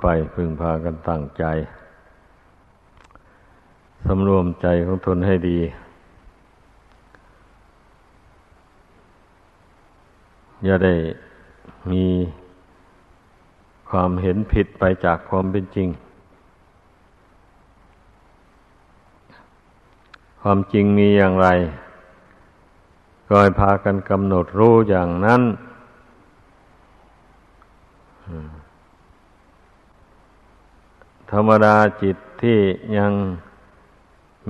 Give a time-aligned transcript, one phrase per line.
[0.00, 1.44] ไปพึงพากันตั้งใจ
[4.04, 5.58] สำรวมใจของตนให้ดี
[10.64, 10.94] อย่าได้
[11.90, 12.04] มี
[13.90, 15.88] ความเห็นผิดไปจากความเป็นจริง
[20.42, 21.48] ความจริงมีอย่างไร
[23.28, 25.42] ก็ให้พากันกำหนดรู้อย่างนั้น
[31.32, 32.58] ธรรมดาจิตที่
[32.98, 33.12] ยัง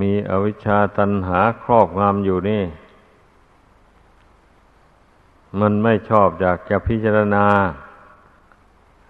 [0.01, 2.65] มีอวิชชาตันหาครอบงำอยู่นี่
[5.61, 7.47] มันไม่ชอบอยากจะพิจารณา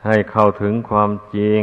[0.07, 1.63] ให้เข้าถึงความจริง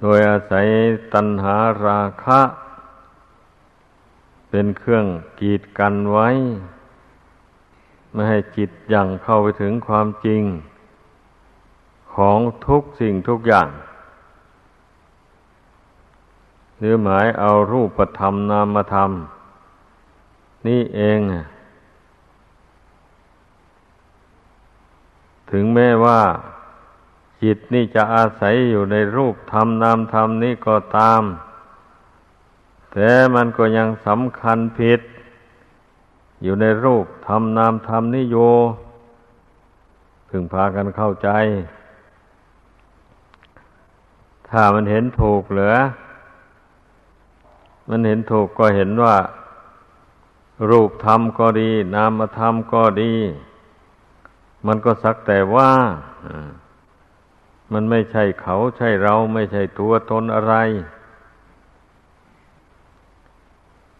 [0.00, 0.66] โดยอาศัย
[1.14, 2.40] ตัณหาราคะ
[4.50, 5.06] เป็นเครื่อง
[5.40, 6.28] กีดกันไว้
[8.12, 10.42] ไม่ให้จิตยังเข้าไปถึงความจริง
[12.18, 13.68] ของทุกสิ่งทุกอย่าง
[16.78, 19.10] หรือหมายเอารูปธรรมนามธรรม
[20.66, 21.18] นี่เอง
[25.50, 26.20] ถึงแม้ว่า
[27.42, 31.22] จิตนี่จะอาศัยอยู่ในรูปธรรมนามธรรมนี่ก็ตาม
[32.92, 35.00] แต่มันก็ยังสำคัญผิด
[36.42, 38.36] อยู่ในรูปธรรมนามธรรมนี่โย
[40.28, 41.30] พึงพากันเข้าใจ
[44.50, 45.76] ถ้ามันเห็นถูกเหลือ
[47.88, 49.16] มันเห็นถูกก็เห็นว่า
[50.70, 53.14] รูปธรรมก็ดี นามธรรมก็ดี
[54.66, 55.70] มันก็สักแต่ว่า
[57.72, 60.54] มันไม่ใช่เขาใช่เราไม่ใช่ตัวตนอะไร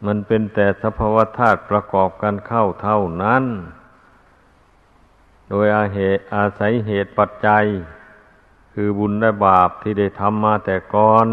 [0.07, 3.45] มันเป็นแต่สภาวธาตุประกอบกันเข้าเท่านั้น
[5.49, 7.65] โดยอาเหตุอาศัยเหตุปัจจัย
[8.81, 11.29] คือบุญและบาปที่ได้ทำมาแต่ก่อน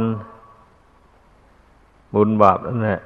[2.14, 3.02] บุญบาปนั่นแหละ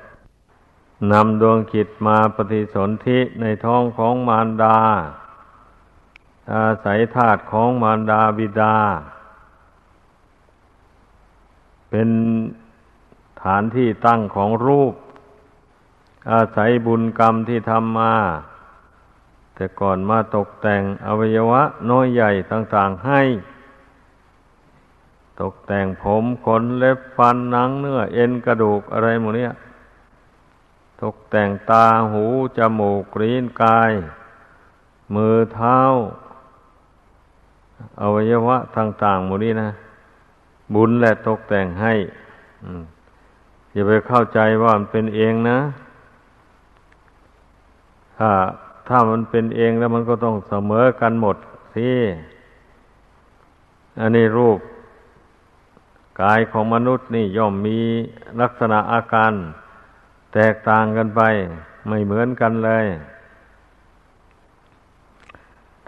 [1.11, 4.77] นำดวงจิตมาปฏิสนธิในท้องของมารดา
[6.53, 8.75] อาศัยธาตุของมารดาบิดา
[11.89, 12.09] เป็น
[13.43, 14.93] ฐานที่ตั้งของรูป
[16.31, 18.15] อาศัยบุญกรรมที่ทำมา
[19.55, 23.21] แต่ก่อนมาตกแต่งอวัยวะน้อยใหญ่ต่างๆให้
[25.41, 29.51] ตกแต่งผมขนเล็บฟันหนังเนื้อ เอ็นกระดูกอะไรหมดเนี้ย
[31.01, 32.25] ตกแต่งตาหู
[32.57, 33.91] จมูกรีนกาย
[35.15, 35.79] มือเท้า
[38.01, 39.69] อวัยวะต่างๆหมดนี้นะ
[40.73, 41.93] บุญและตกแต่งให้
[43.73, 45.59] อย่าไปเข้าใจว่ามันเป็นเองนะ
[48.17, 48.29] ถ้า
[48.87, 51.37] ถ้ามันเป็นเองแล้วมันก็ต้องเสมอกันหมด
[51.75, 51.89] สิ
[53.99, 54.59] อันนี้รูป
[56.21, 57.79] กายของมนุษย์นี่ย่อมมี
[58.41, 59.33] ลักษณะอาการ
[60.33, 61.21] แตกต่างกันไป
[61.87, 62.85] ไม่เหมือนกันเลย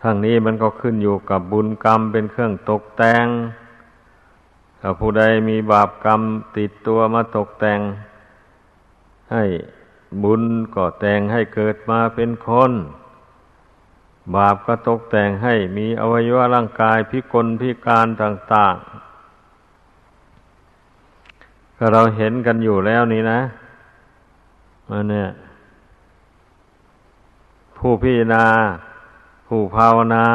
[0.01, 3.25] ทั้งนี้มันก็ขึ้นอยู่กับบุญกรรมเป็นเครื่องตกแต่ง
[4.79, 6.21] ถ้าผู้ใดมีบาปกรรม
[6.57, 7.79] ติดตัวมาตกแต่ง
[9.31, 9.43] ให้
[10.23, 10.43] บุญ
[10.75, 12.71] ก็แต่งให้เกิดมาเป็นคน
[14.35, 19.10] บาปก็ตกแต่งให้มีอวัยวะร่างกายพิกลพิการต่าง ๆ
[21.83, 23.39] ก็เราเห็นกันอยู่แล้วนี่นะ
[24.89, 25.27] มันเนี่ย
[27.77, 28.45] ผู้พิจารณา
[29.47, 30.25] ผู้ภาวนา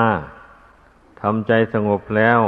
[1.20, 2.40] ทำใจสงบแล้ว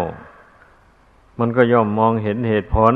[1.39, 2.95] มันก็ย่อมมองเห็นเหตุผล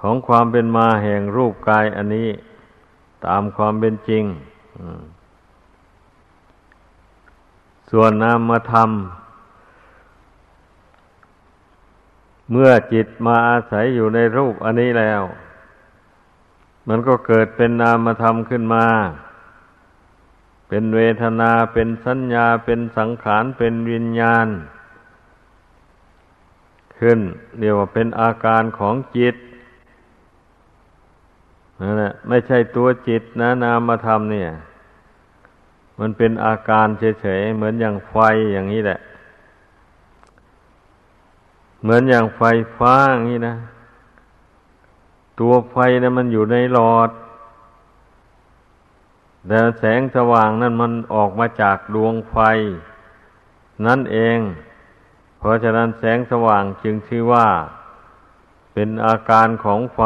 [0.00, 2.28] ของความเป็นมาแห่งรูปกายอันนี้
[3.26, 4.24] ตามความเป็นจริง
[7.90, 8.90] ส่วนนามธรรม
[12.50, 15.22] เมื่อจิตมาอาศัยอยู่ในรูปอันนี้แล้ว
[16.88, 18.86] มันก็เกิดเป็นนามธรรมขึ้นมา
[20.68, 24.48] เป็นเวทนา เป็นสัญญา เป็นสังขาร เป็นวิญญาณ
[26.98, 27.18] ขึ้น
[27.58, 29.36] เรียกว่าเป็นอาการของจิต
[31.80, 34.50] นั่นแหละไม่ใช่ตัวจิตนะนามธรรมเนี่ย
[36.00, 36.86] มันเป็นอาการ
[37.20, 38.16] เฉยๆเหมือนอย่างไฟ
[38.52, 38.98] อย่างนี้แหละ
[41.82, 42.42] เหมือนอย่างไฟ
[42.78, 43.56] ฟ้าอย่างนี้นะ
[45.40, 47.10] ตัวไฟนะมันอยู่ในหลอด
[49.48, 52.36] แต่แสงสว่างนั้นมันออกมาจากดวงไฟ
[53.86, 54.38] นั่นเอง
[55.38, 57.46] เพราะฉะนั้นแสงสว่างจึงชื่อว่า
[58.72, 60.00] เป็นอาการของไฟ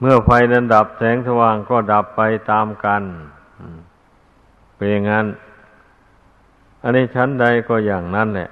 [0.00, 3.02] เมื่อไฟนั้นดับแสงสว่างก็ดับไปตามกัน
[4.76, 5.26] เป็นอย่างนั้น
[6.86, 8.48] อันนี้ชั้นใดก็อย่างนั้นแหละ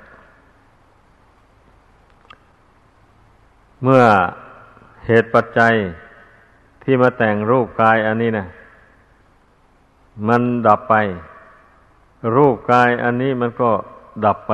[3.83, 4.05] เมื่อ
[5.07, 5.75] เหตุปัจจัย
[6.83, 8.47] ที่มาแต่งรูปกายอันนี้นะ
[10.29, 10.95] มันดับไป
[12.37, 13.71] รูปกายอันนี้มันก็
[14.25, 14.53] ดับไป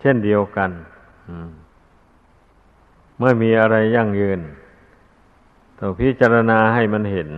[0.00, 0.70] เช่นเดียวกัน
[3.18, 4.40] เมื่อมีอะไรยั่งยืน
[5.78, 7.28] ต้องพิจารณาให้มันเห็น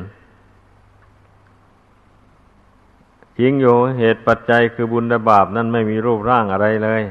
[3.38, 7.02] จริงอยู่เหตุปัจจัยคือบุญและบาปนั้นไม่มีรูปร่างอะไรเลย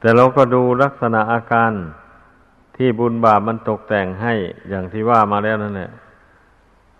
[0.00, 1.72] แต่เราก็ดูลักษณะอาการ
[2.76, 4.34] ที่บุญบาปมันตกแต่งให้
[4.68, 5.90] อย่างที่ว่ามาแล้วนั่นแหละ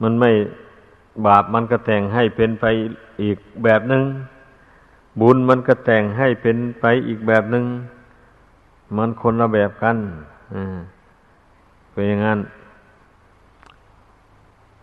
[0.03, 0.31] มันไม่
[1.26, 2.64] บาปมันก็แต่งให้เป็นไป
[3.23, 4.03] อีกแบบหนึง่ง
[5.20, 7.64] บุญมันก็แต่งให้เป็นไปอีกแบบหนึง่ง
[8.97, 9.97] มันคนละแบบกัน
[10.55, 10.79] อ่า
[11.93, 12.41] เป็นอย่างนั้น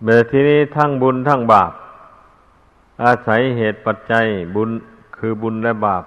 [0.05, 1.71] แบบที่นี้ทั้งบุญทั้งบาป
[3.01, 4.25] อาศัยเหตุปัจจัย
[4.55, 4.69] บุญ
[5.17, 6.03] คือบุญและบาป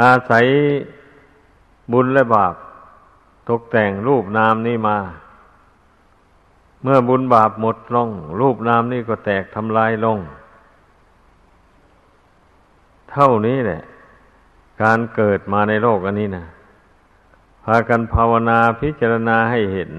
[0.00, 0.46] อาศัย
[1.92, 2.54] บุญและบาป
[3.48, 4.98] ตกแต่งรูปนามนี้มา
[6.82, 8.08] เมื่อบุญบาปหมดลง
[8.40, 10.18] รูปนามนี้ก็แตกทำลายลง
[13.10, 13.80] เท่านี้แหละ
[14.82, 16.44] การเกิดมาในโลกอันนี้นะ
[17.64, 19.92] พากันภาวนาพิจารณาให้เห็น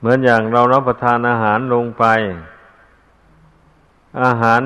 [0.00, 2.04] เหมือนอย่างเรารับประทานอาหารลงไป
[4.24, 4.62] อาหาร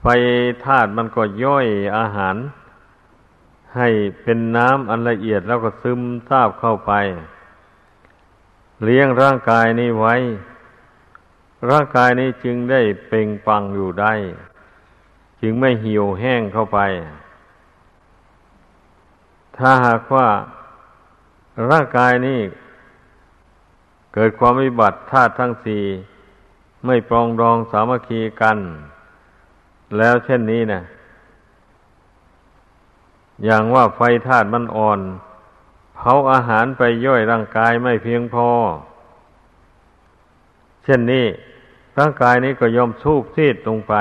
[0.00, 0.06] ไฟ
[0.64, 1.66] ธาตุมันก็ย่อย
[1.98, 2.36] อาหาร
[3.76, 3.88] ให้
[4.22, 6.92] เป็นน้ำอันละเอียดแล้วก็ซึมซาบเข้าไป
[8.84, 10.14] เลี้ยงร่างกายนี้ไว้
[11.70, 14.12] ร่างกายนี้จึงได้เป่งปังอยู่ได้
[15.40, 16.78] จึงไม่เหี่ยวแห้งเข้าไป
[19.56, 20.28] ถ้าหากว่า
[21.70, 22.40] ร่างกายนี้
[24.14, 25.84] เกิดความวิบัติธาตุทั้งสี่
[26.86, 28.58] ไม่ปรองดองสามัคคีกัน
[29.98, 30.82] แล้วเช่นนี้นะ
[33.44, 35.00] อย่างว่าไฟธาตุมันอ่อน
[35.94, 38.48] เผาอาหารไปย่อยร่างกายไม่เพียงพอ
[40.84, 41.26] เช่นนี้
[41.98, 43.94] ร่างกายนี้ก็ยอมสูบซีดลงไป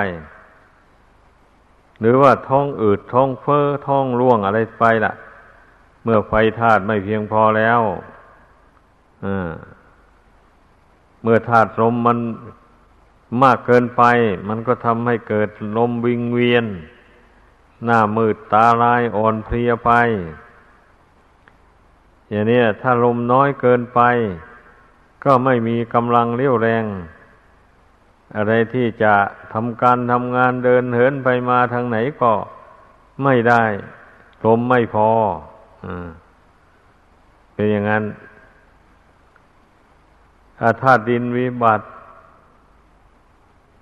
[1.99, 5.13] หรือว่าท้องอืดท้องเฟ้อท้องร่วงอะไรไปละ่ะ
[6.03, 7.81] เมื่อไฟธาตุไม่เพียงพอแล้ว
[9.25, 9.51] อ่า
[11.23, 12.19] เมื่อธาตุลมมัน
[13.41, 14.03] มากเกินไป
[14.47, 16.65] มันก็ทำให้เกิดลมวิงเวียน
[17.85, 19.91] หน้ามืดตาลายอ่อนเพลียไป
[22.29, 24.01] อย่างนี้ถ้าลมน้อยเกินไป
[25.23, 26.85] ก็ไม่มีกำลังเรี่ยวแรง
[28.35, 29.13] อะไรที่จะ
[29.53, 32.31] ทำการทำงานเดินเหินไปมาทางไหนก็
[33.23, 33.63] ไม่ได้
[34.45, 35.09] ลมไม่พอ
[35.85, 35.87] อ
[37.53, 38.03] เป็นอย่างนั้น
[40.61, 41.85] อาธาตุดินวิบัติ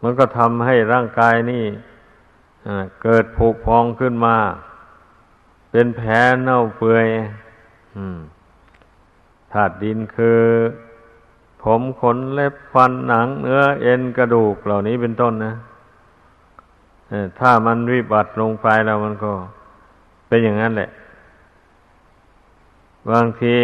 [0.02, 1.66] มันก็ทำให้ร่างกายนี่
[3.04, 4.36] เกิดผุพองขึ้นมา
[5.72, 6.10] เป็นแผล
[6.44, 7.08] เน่าเปื่อย
[9.54, 10.40] ธาตุดินคือ
[11.62, 15.54] ผมขนเล็บฟันหนังเนื้อเอ็นกระดูกเหล่านี้เป็นต้นนะ
[17.40, 19.32] ถ้ามันวิบัติลงไปแล้วมันก็
[20.28, 20.90] เป็นอย่างนั้นแหละ
[23.12, 23.56] บางที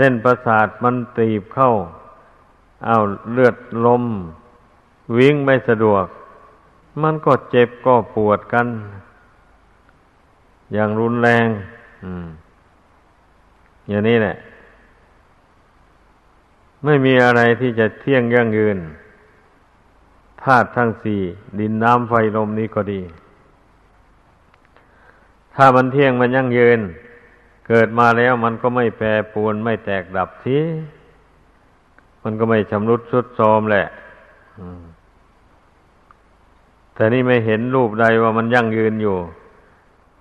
[0.00, 1.70] ส้นประสาทมันตีบเข้า
[2.86, 2.96] เอา
[3.32, 4.04] เลือดลม
[5.18, 6.06] วิ่งไม่สะดวก
[7.02, 8.66] มันก็เจ็บก็ปวดกัน
[10.72, 11.46] อย่างรุนแรง
[13.88, 14.36] อย่างนี้แหละ
[16.84, 18.78] ไม่มีอะไรที่จะเที่ยงยั่งยืน
[20.42, 21.20] ธาตุทั้งสี่
[21.58, 23.00] ดินน้ำไฟลมนี้ก็ดี
[25.54, 26.80] ถ้ามันเที่ยงมันยั่งยืน
[27.72, 30.58] เกิดมาแล้วมันก็ไม่แปรปวนไม่แตกดับที
[32.22, 33.86] มันก็ไม่ชำรุดสุดโทรมแหละ
[36.94, 39.16] แต่นี่ไม่เห็นรูปใดว่ามันยั่งยืนอยู่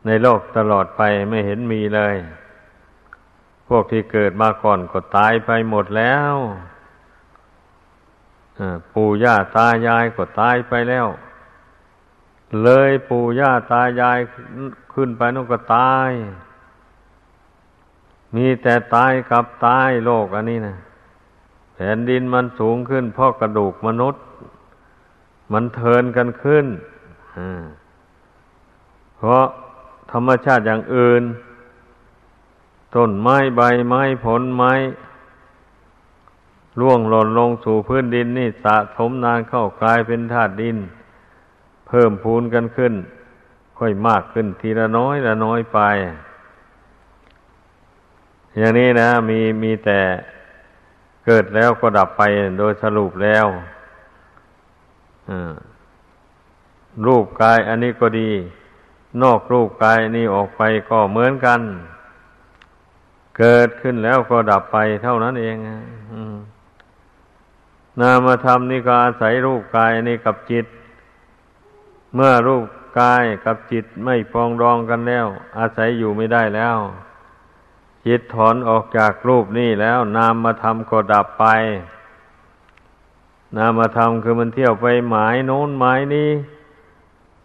[0.06, 2.16] ในโลกตลอดไปไม่เห็นมีเลย
[3.68, 6.36] พวกที่เกิดมาก่อนก็ตายไปหมดแล้ว
[8.94, 11.08] ปู่ย่าตายายก็ตายไปแล้ว
[12.64, 14.20] เลยปู่ย่าตายาย
[14.94, 16.12] ขึ้นไปนู่นก็ตาย
[18.36, 20.76] มีแต่ตายกับตายโลกอันนี้นะ
[21.74, 24.22] แผ่นดินมันสูงขึ้นเพราะกระดูกมนุษย์
[25.54, 26.66] มันเทินกันขึ้น
[29.18, 29.46] เพราะ
[30.12, 31.24] ธรรมชาติอย่างอื่น
[32.96, 34.74] ต้นไม้ใบไม้ผลไม้
[36.80, 40.78] ร่วงหล่นลงสู่พื้นดินนี่สะสมนานเข้ากลายเป็นธาตุดิน
[41.88, 42.94] เพิ่มพูนกันขึ้น
[43.78, 45.80] ค่อยมากขึ้นทีละน้อยละน้อยไป
[48.58, 50.00] อย่างนี้นะ มีมีแต่
[51.26, 52.22] เกิดแล้วก็ดับไป
[52.60, 53.48] โดยสรุปแล้ว
[57.06, 58.32] รูปกายอันนี้ก็ดี
[59.22, 61.62] นอกรูปกายนี้ออกไปก็เหมือนกัน
[63.38, 65.56] เกิดขึ้นแล้วก็ดับไปเท่านั้นเอง
[68.02, 70.66] นามธรรมนี่ก็อาศัยรูปกายนี่กับจิต
[72.16, 72.66] เมื่อรูป
[73.00, 75.28] กายกับจิตไม่ปองรองกันแล้ว
[75.58, 76.78] อาศัยอยู่ไม่ได้แล้ว
[78.06, 81.46] จิตถอนออกจากรูปนี่แล้วนามธรรมก็ดับไป
[83.58, 86.32] นามธรรมคือมันเที่ยวไปหมายโน้นหมายนี้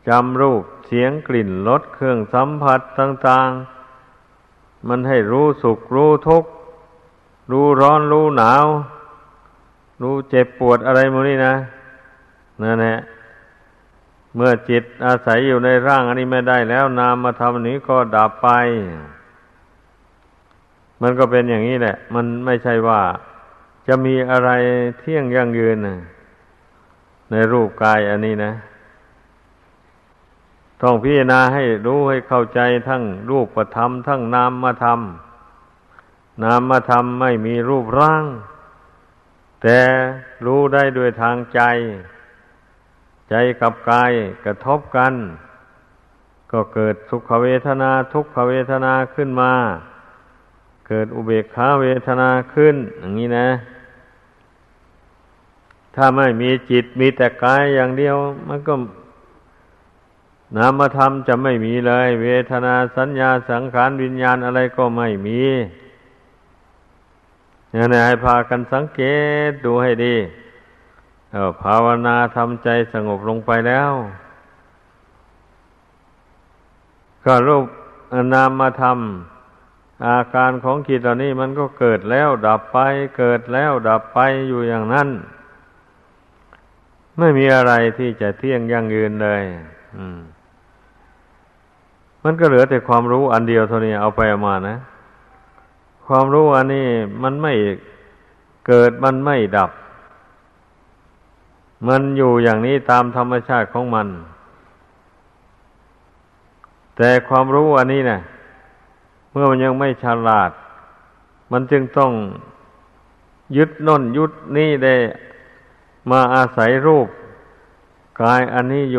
[0.08, 6.50] จำรูปเสียงกลิ่นรสเครื่องสัมผัสต่างๆ มันให้รู้สุขรู้ทุกข์
[7.52, 8.66] รู้ร้อนรู้หนาว
[10.02, 11.54] รู้เจ็บปวดอะไรมูนี่นะ
[12.62, 12.98] นั่นแหละ
[14.34, 18.48] เมื่อจิตอาศัยอยู่ในร่างอันนี้ไม่ได้แล้วนามมาทำนี้ก็ดับไป
[21.02, 23.00] มันก็เป็นอย่างนี้แหละ มันไม่ใช่ว่า
[23.88, 24.50] จะมีอะไร
[24.98, 25.76] เที่ยงยั่งยืน
[27.30, 28.52] ในรูปกายอันนี้นะ
[30.82, 35.00] ต้องพิจารณาให้รู้ให้เข้าใจทั้งรูปธรรม ทั้งนามธรรม
[36.42, 38.24] นามธรรมไม่มีรูปร่าง
[39.62, 39.80] แต่
[40.46, 41.60] รู้ได้ด้วยทางใจ
[43.30, 44.12] ใจกับกาย
[44.44, 45.14] กระทบกัน
[46.52, 49.52] ก็เกิดสุขเวทนาทุกขเวทนาขึ้นมา
[50.88, 53.48] เกิดอุเบกขาเวทนาขึ้น อย่างนี้นะ
[55.94, 58.16] ถ้าไม่มีจิตมีแต่กายอย่างเดียว
[58.48, 58.74] มันก็
[60.56, 65.40] นามธรรมจะไม่มีเลย เวทนาสัญญาสังขารวิญญาณอะไรก็ไม่มี
[67.72, 69.02] นี่นให้พากันสังเก
[69.48, 70.16] ตดูให้ดี
[71.32, 73.92] เออภาวนาทำใจสงบลงไปแล้ว
[77.24, 77.64] ก็รูป
[78.34, 78.68] นามมา
[80.06, 82.78] อาการของจิตเหล่านี้มันก็เกิดแล้วดับไป
[83.18, 84.18] เกิดแล้วดับไป
[84.48, 85.08] อยู่อย่างนั้น
[87.18, 89.42] ไม่มีอะไรที่จะเที่ยงยั่งยืนเลย
[90.16, 90.18] ม
[92.24, 94.76] มันก็เหลือแต่ความรู้อันเดียวเท่านี้เอาไปเอามานะ
[96.06, 96.88] ความรู้อันนี้
[97.22, 97.54] มันไม่
[98.66, 99.70] เกิดมันไม่ดับ
[101.88, 104.08] มันอยู่อย่างนี้ตามธรรมชาติของมัน
[106.96, 108.20] แต่ความรู้อันนี้เนะ
[109.34, 110.50] เมื่อมันยังไม่ฉลาด
[111.52, 112.12] มันจึงต้อง
[113.56, 114.94] ยึดน้นยึดนี่ได้
[116.10, 117.08] มาอาศัยรูป
[118.20, 118.98] กายอันนี้โย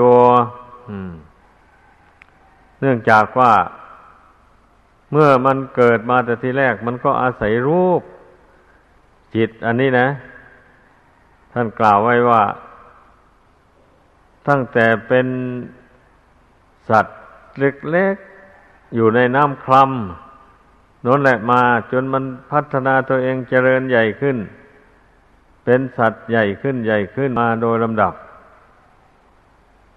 [2.80, 3.54] เนื่องจากว่า
[5.12, 8.02] เมื่อมันเกิดมาแต่ทีแรก มันก็อาศัยรูป
[9.36, 10.08] จิตอันนี้นะ
[11.52, 12.44] ท่านกล่าวไว้ว่า
[14.48, 15.28] ตั้งแต่เป็น
[16.90, 17.20] สัตว์
[17.60, 20.25] เล็กๆ อยู่ในน้ำคลำ
[21.06, 24.38] นั่นแหละมาจนมันพัฒนาตัวเองเจริญใหญ่ขึ้น
[25.64, 28.14] เป็นสัตว์ใหญ่ขึ้นใหญ่ขึ้นมาโดยลำดับ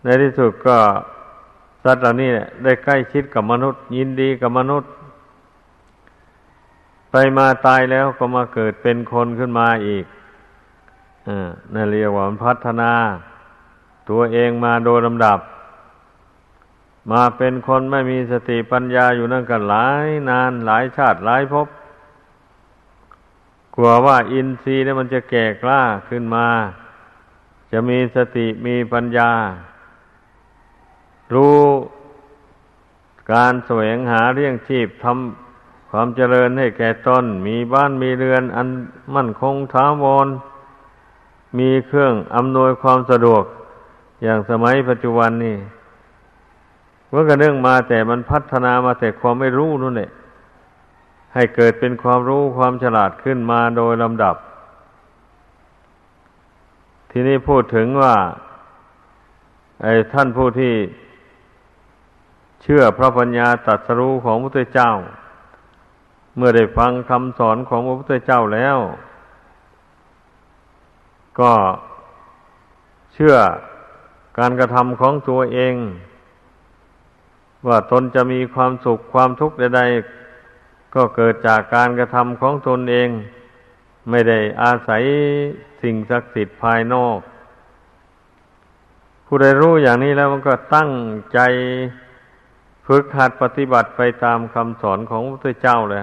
[0.02, 0.76] ในที่สุดก็
[1.84, 2.30] สัตว์เหล่านี้
[2.64, 4.90] ได้ใกล้ชิดกับมนุษย์ ยินดีกับมนุษย์
[7.10, 10.04] ไปมาตายแล้วก็มาเกิดเป็นคนขึ้นมาอีก
[11.28, 11.30] อ
[11.74, 12.92] นั่นเรียกว่ามันพัฒนา
[14.10, 15.38] ตัวเองมาโดยลำดับ
[17.10, 21.68] มาเป็นคนไม่มีสติปัญญาอยู่นั่นกันหลายนานหลายชาติหลายภพ
[23.74, 26.46] กลัวว่าอินทรีย์นี่มันจะแก่กล้าขึ้นมา
[27.72, 29.30] จะมีสติมีปัญญา
[31.34, 31.60] รู้
[33.32, 38.68] การแสวงหาเรื่องชีพทำความเจริญให้แก่ตนมีบ้านมีเรือนอัน
[39.14, 40.28] มั่นคงท้าวร
[41.58, 43.44] มีเครื่องอำนวยความสะดวก
[44.22, 45.56] อย่างสมัยปัจจุบันนี่
[47.12, 50.10] ว่ากันเรื่องมาแต่มันพัฒนามาแต่ความไม่รู้นู่นแหละ
[51.34, 54.36] ให้เกิดเป็นความรู้ความฉลาดขึ้นมาโดยลำดับ
[57.10, 58.14] ทีนี้พูดถึงว่า
[59.82, 60.74] ไอ้ท่านผู้ที่
[62.62, 64.92] เชื่อพระปัญญาตรัสรู้ของพระพุทธเจ้า
[66.36, 68.78] เมื่อได้ฟังคำสอนของพระพุทธเจ้าแล้ว
[71.40, 71.52] ก็
[73.14, 73.34] เชื่อ
[74.38, 75.74] การกระทำของตัวเอง
[77.66, 83.08] ว่าตนจะมีความสุขความทุกข์ใดๆก็เกิดจากการกระทำของตนเอง
[84.10, 85.02] ไม่ได้อาศัย
[85.82, 87.18] สิ่งศักดิ์สิทธิ์ภายนอก
[89.26, 90.90] ผู้ใดรู้อย่างนี้แล้วมันก็ตั้ง
[91.32, 91.38] ใจ
[92.86, 96.02] ฝึกหัดปฏิบัติไปตามคำสอนของพระพุทธเจ้าเลย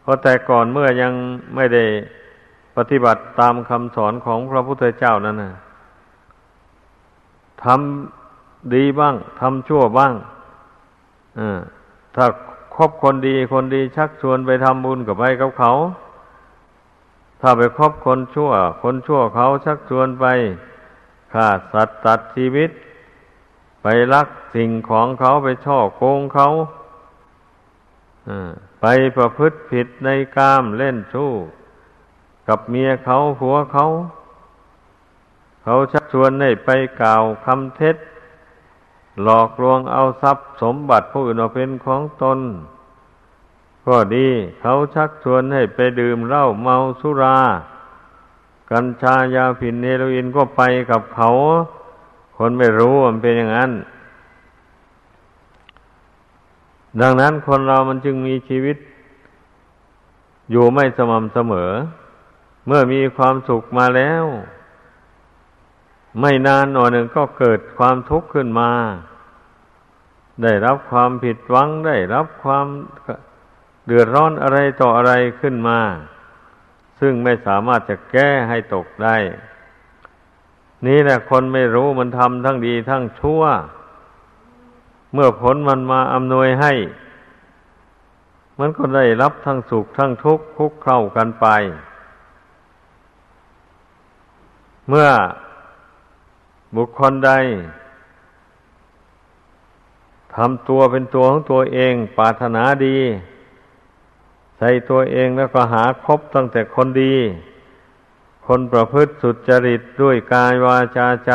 [0.00, 1.12] เพราะแต่ก่อนเมื่อยัง
[1.54, 1.84] ไม่ได้
[2.76, 5.54] ปฏิบัติตามคำสอนของพระพุทธเจ้านั้นนะ
[7.64, 8.21] ทำ
[8.74, 10.14] ดีบ้างทำชั่วบ้าง
[12.14, 12.26] ถ้า
[12.76, 15.72] คบคนดีคนดีชักชวนไปทำบุญกับไปกับเขา
[17.40, 18.50] ถ้าไปคบคนชั่ว
[18.82, 20.26] คนชั่วเขาชักชวนไป
[21.32, 22.70] ฆ่าสัตว์ตัดชีวิต
[23.82, 26.48] ไปลักสิ่งของเขาไปช่อโกงเขา
[28.80, 31.30] ไปประพฤติผิดในกามเล่นชู้
[32.48, 33.86] กับเมียเขาผัวเขา
[35.62, 37.96] เขาชักชวนให้ไปกล่าวคำเท็จ
[39.22, 42.38] หลอกลวงเอาทรัพย์สมบัติผู้อื่นเป็นของตน
[43.86, 44.28] ก็ดี
[44.60, 47.38] เขาชักชวนให้ไปดื่มเหล้าเมาสุรา
[48.70, 51.28] กัญชายาผินเฮโรอีนก็ไปกับเขา
[52.36, 53.70] คนไม่รู้มันเป็นอย่างนั้น
[57.00, 58.76] ดังนั้นคนเรามันจึงมีชีวิต
[60.50, 61.70] อยู่ไม่สม่ำเสมอ
[62.66, 64.24] เมื่อมีความสุขมาแล้ว
[66.20, 68.70] ไม่นานหน่อยหนึ่งก็เกิดความทุกข์ขึ้นมา
[70.42, 72.66] ได้รับความผิดหวังได้รับความ
[73.86, 75.78] เดือดร้อนอะไรต่ออะไรขึ้นมา
[77.00, 79.16] ซึ่งไม่สามารถจะแก้ให้ตกได้
[80.86, 83.42] นี่แหละคนไม่รู้มันทำทั้งดีทั้งชั่ว
[85.12, 86.72] เมื่อผลมันมาอำนวยให้
[88.58, 91.46] มันก็ได้รับทั้งสุขทั้งทุกข์คุกเข้ากันไป
[94.88, 95.08] เมื่อ
[96.76, 97.32] บุคคลใด
[100.34, 102.98] ทำตัวเป็นตัวของตัวเองปรารถนาดี
[104.58, 107.14] ใส่ตัวเองแล้วก็หาคบตั้งแต่คนดี
[108.46, 111.32] คนประพฤติสุจริตด้วยกายวาจาใจ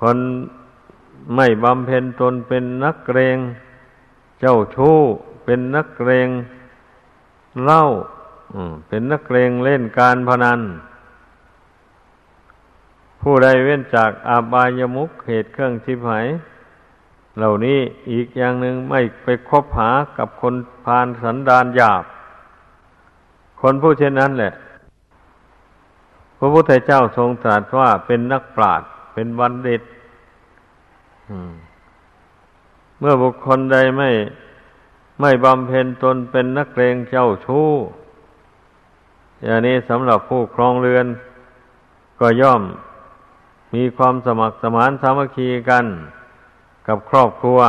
[0.00, 0.18] คน
[1.36, 3.38] ไม่บำเพ็ญตนเป็นนักเรง
[4.40, 4.98] เจ้าชู้
[5.44, 6.28] เป็นนักเรง
[7.64, 7.82] เล่า
[8.88, 10.60] เป็นนักเลงเล่นการพนัน
[13.22, 16.26] ผู้ใดเว้นจากอาบายมุขเหตุเครื่องทิพหาย
[17.36, 17.78] เหล่านี้
[18.10, 22.04] อีกอย่างหนึ่งไม่ไปคบหากับคนพานสันดานหยาบ
[23.60, 24.52] คนผู้เช่นนั้นแหละ
[26.38, 29.82] พระพุทธเจ้าทรงตรัสว่าเป็นนักปราชญ์เป็นบัณฑิต
[32.98, 34.10] เมื่อบุคคลใดไม่
[35.20, 37.68] ไม่บำเพ็ญตนเป็นนักเลงเจ้าชู้
[39.44, 41.06] อย่างนี้สำหรับผู้ครองเรือน
[42.20, 42.62] ก็ย่อม
[43.74, 45.84] มีความสมัครสมานสามัคคีกัน
[46.86, 47.60] กับครอบครัว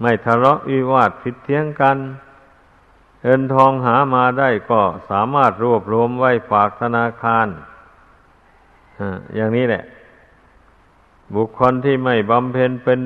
[0.00, 1.96] ไม่ทะเลาะวิวาทผิดเทียงกัน
[3.22, 7.46] เงินทองหามาได้ก็สามารถรวบรวมไว้ฝากธนาคาร
[9.36, 9.82] อย่างนี้แหละ
[11.34, 12.98] บุคคลที่ไม่บำเพ็ญเป็น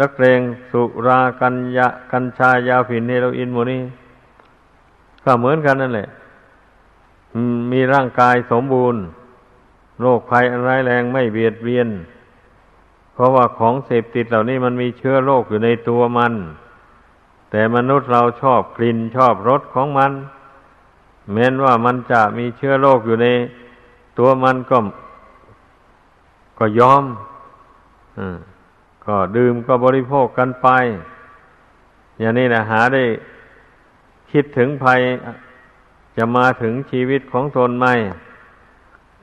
[0.00, 3.82] นักเรงสุรากัญญากัญชายาผินเฮโรอีนโมนี้
[5.24, 6.08] ก็เหมือนกันนั่นแหละ
[7.72, 9.00] มีร่างกายสมบูรณ์
[10.00, 11.88] โรคภัยอันร้ายแรงไม่เบียดเบียน
[13.12, 16.32] เพราะว่าของเสพติดเหล่านี้มันมีเชื้อโรคอยู่ในตัวมัน
[17.50, 20.12] แต่มนุษย์เราชอบกลิ่นชอบรสของมัน
[21.32, 23.28] แม้นว่ามันจะมีเชื้อโรคอยู่ใน
[24.18, 24.78] ตัวมันก็
[26.58, 27.04] ก็ยอม
[28.18, 28.20] อ
[29.04, 30.68] ก็ดื่มก็บริโภคกันไป
[32.18, 33.04] อย่างนี้นะหาได้
[34.30, 35.00] คิดถึงภัย
[36.16, 37.86] จะมาถึงชีวิตของตนไหม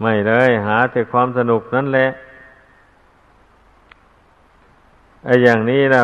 [0.02, 2.08] ไม่เลย หาแต่ความสนุกนั่นแหละ
[5.26, 6.04] ไอ้อย่างนี้นะ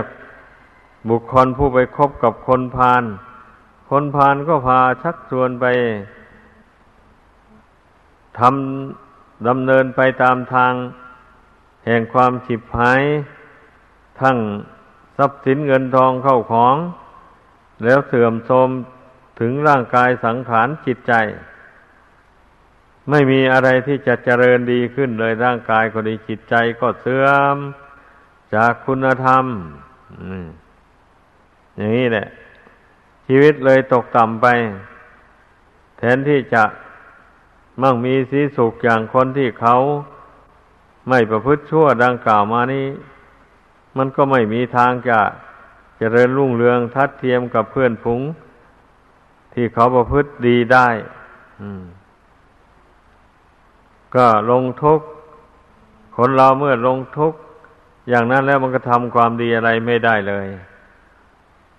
[1.09, 3.03] บุคคลผู้ไปคบกับคนพาล
[3.89, 5.65] คนพาลก็พาชักชวนไป
[8.39, 10.73] ทำดำเนินไปตามทาง
[11.85, 13.01] แห่งความฉิบหาย
[14.19, 14.37] ทั้ง
[15.17, 16.75] ทรัพย์สินเงินทองเข้าของ
[17.83, 18.69] แล้วเสื่อมโทรม
[19.39, 21.13] ถึงร่างกายสังขารจิตใจ
[23.09, 27.57] ไม่มีอะไรที่จะเจริญดีขึ้นเลยร่างกายก็ดีจิตใจก็เสื่อม
[28.55, 29.45] จากคุณธรรม
[31.75, 32.27] อย่างนี้แหละ
[33.27, 34.47] ชีวิตเลยตกต่ำไป
[35.97, 36.63] แทนที่จะ
[37.81, 39.75] มั่งมีสีสุขอย่างคนที่เขา
[41.09, 42.87] ไม่ประพฤติชั่วดังกล่าวมานี้
[43.97, 45.19] มันก็ไม่มีทางจะ
[45.97, 48.21] เจริญรุ่งเรืองทัดเทียมกับเพื่อนผุง
[49.53, 50.87] ที่เขาประพฤติดีได้
[54.15, 55.05] ก็ลงทุกข์
[56.17, 57.39] คนเราเมื่อลงทุกข์
[58.09, 60.47] อย่างนั้นแล้วมันก็ทำความดีอะไรไม่ได้เลย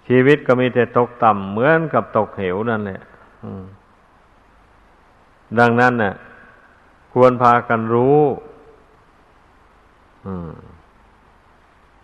[0.09, 3.01] ชีวิตก็มีแต่ตกต่ำเหมือนกับตกเหวนั่นแหละ
[5.59, 6.14] ดังนั้นน่ะ
[7.12, 8.21] ควรพากันรู้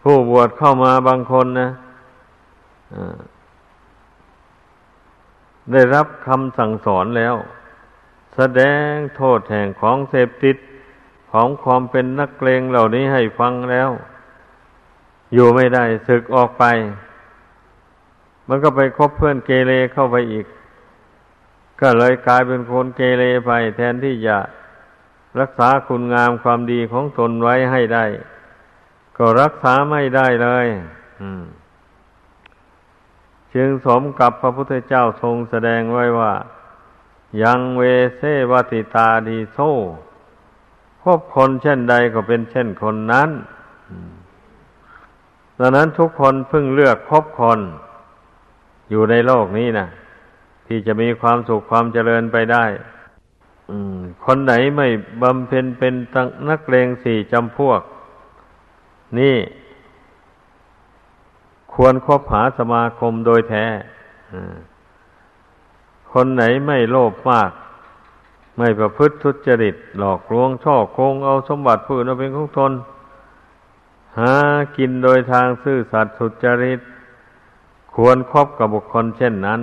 [0.03, 1.69] ผู้บวชเข้ามาบางคนนะ
[5.73, 7.35] ได้รับคำสั่งสอนแล้ว
[8.40, 10.57] แสดงโทษแห่งของเสพติด
[11.33, 13.90] ของความเป็นนักเลงเหล่านี้ให้ฟังแล้ว
[15.33, 16.64] อยู่ไม่ได้ศึกออกไป
[18.48, 20.46] มันก็ไปคบเพื่อนเกเรเข้าไปอีก
[21.81, 24.38] ก็เลยกลายเป็นคนเกเรไป แทนที่จะ
[25.40, 28.05] รักษาคุณงามความดีของตนไว้ให้ได้
[29.16, 30.66] ก็รักษาไม่ได้เลย
[33.55, 36.33] จึงสมกับพระพุทธเจ้าทรงแสดงไว้ว่า
[37.43, 37.83] ยังเว
[38.17, 39.59] เซวติตาดีโซ
[41.03, 43.31] พบคนเช่นใดก็เป็นเช่นคนนั้น
[45.59, 47.61] ดังนั้นทุกคนพึ่งเลือกคบคน
[48.91, 49.87] อยู่ในโลกนี้นะ
[50.67, 52.64] ที่จะมีความสุขความเจริญไปได้
[54.25, 54.88] คนไหนไม่
[55.23, 57.81] บำเพ็ญเป็นตังนักเลงสี่จำพวก
[59.19, 59.37] นี่
[61.75, 63.64] ควรคบหาสมาคมโดยแท้
[66.12, 67.51] คนไหนไม่โลภมาก
[68.59, 72.73] ไม่ประพฤติทุจริต หลอกลวงช่อโกงเอาสมบัติผู้อื่นมาเป็นของตน
[74.18, 74.35] หา
[74.77, 76.81] กินโดยทางซื่อสัตย์สุจริต
[77.94, 79.61] ควรครบกับบุคคลเช่นนั้น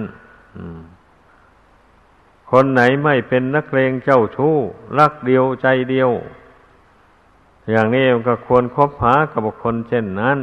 [2.51, 4.55] คนไหนไม่เป็นนักเลงเจ้าชู้
[4.97, 6.11] รักเดียวใจเดียว
[7.69, 10.39] อย่างนี้ก็ควรคบหากับบุคคลเช่นนั้น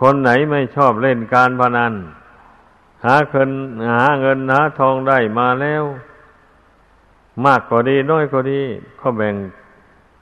[0.00, 1.94] คนไหนไม่ชอบเล่นการพนัน
[3.06, 3.50] หาเงิน
[3.94, 5.84] หาเงินหาทองได้มาแล้ว
[7.44, 8.62] มากก็ดีน้อยก็ดี
[9.00, 9.34] ก็แบ่ง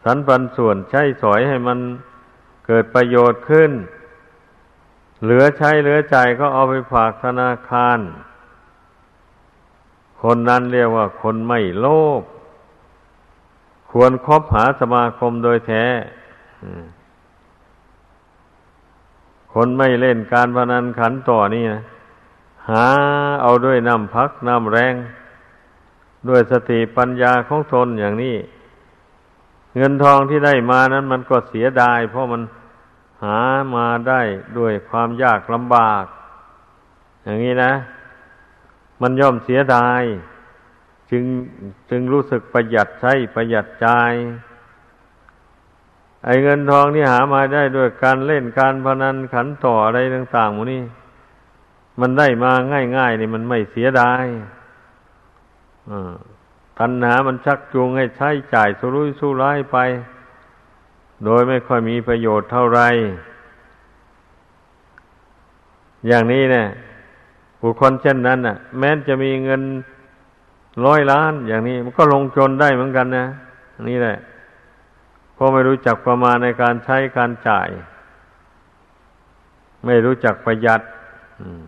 [0.05, 1.79] สรรปันส่วนใช้สอยให้มัน
[2.67, 3.71] เกิดประโยชน์ขึ้น
[5.23, 7.99] เหลือใช้เหลือใจก็เอาไปฝากธนาคาร
[10.23, 11.87] คนนั้นเรียกว่าคนไม่โล
[12.21, 12.23] ภ
[13.91, 15.85] ควรครบหาสมาคมโดยแท้
[19.55, 21.83] คนไม่เล่นการพนันขันต่อนี่นะ
[22.71, 22.87] หา
[23.43, 24.95] เอาด้วยน้ำพักน้ำแรง
[26.29, 28.37] ด้วยสติปัญญาของตนอย่างนี้
[29.77, 32.43] เงินทองที่ได้มานั้นมันก็เสียดาย เพราะมัน
[33.25, 33.41] หา
[33.75, 34.23] มาได้
[34.59, 36.05] ด้วยความยากลำบาก
[37.25, 37.73] อย่างนี้นะ
[39.03, 40.03] มันย่อมเสียดาย
[41.11, 41.25] จึง
[41.91, 43.87] จึงรู้สึกประหยัดใช้ประหยัดใจ
[46.25, 50.83] ไอ้เงินทองที่หามาได้ด้วยการเล่นการพนันขันต่ออะไรต่างๆหมดนี่
[52.01, 52.53] มันได้มา
[52.97, 54.25] ง่ายๆนี่มันไม่เสียดาย
[55.91, 56.15] อ่า
[56.79, 59.79] ตัณหามันชักจูงให้ใช้จ่ายสุรุ่ยสุร่ายไป
[61.25, 62.81] โดยไม่ค่อยมีประโยชน์เท่าไร
[66.07, 66.67] อย่างนี้เนี่ย
[67.61, 69.63] บุคคลเช่นนั้นน่ะ แม้จะมีเงิน
[70.87, 73.27] ร้อยล้าน อย่างนี้ มันก็ลงจนได้เหมือนกันนะ
[73.89, 74.19] นี่แหละ
[75.35, 77.69] เพราะไม่รู้จักประมาณในการใช้การจ่าย
[79.87, 80.81] ไม่รู้จักประหยัด
[81.41, 81.63] อืม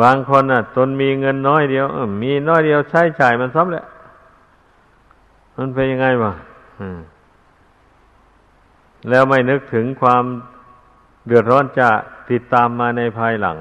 [0.00, 1.86] บางคนน่ะ ตนมีเงินน้อยเดียว
[2.22, 3.84] มีน้อยเดียวใช้จ่ายมันซ้ำแหละ
[5.56, 6.32] มันเป็นยังไงวะ
[9.08, 10.24] แล้วไม่นึกถึงความ
[11.26, 11.88] เดือดร้อนจะ
[12.30, 13.58] ติดตามมาในภายหลัง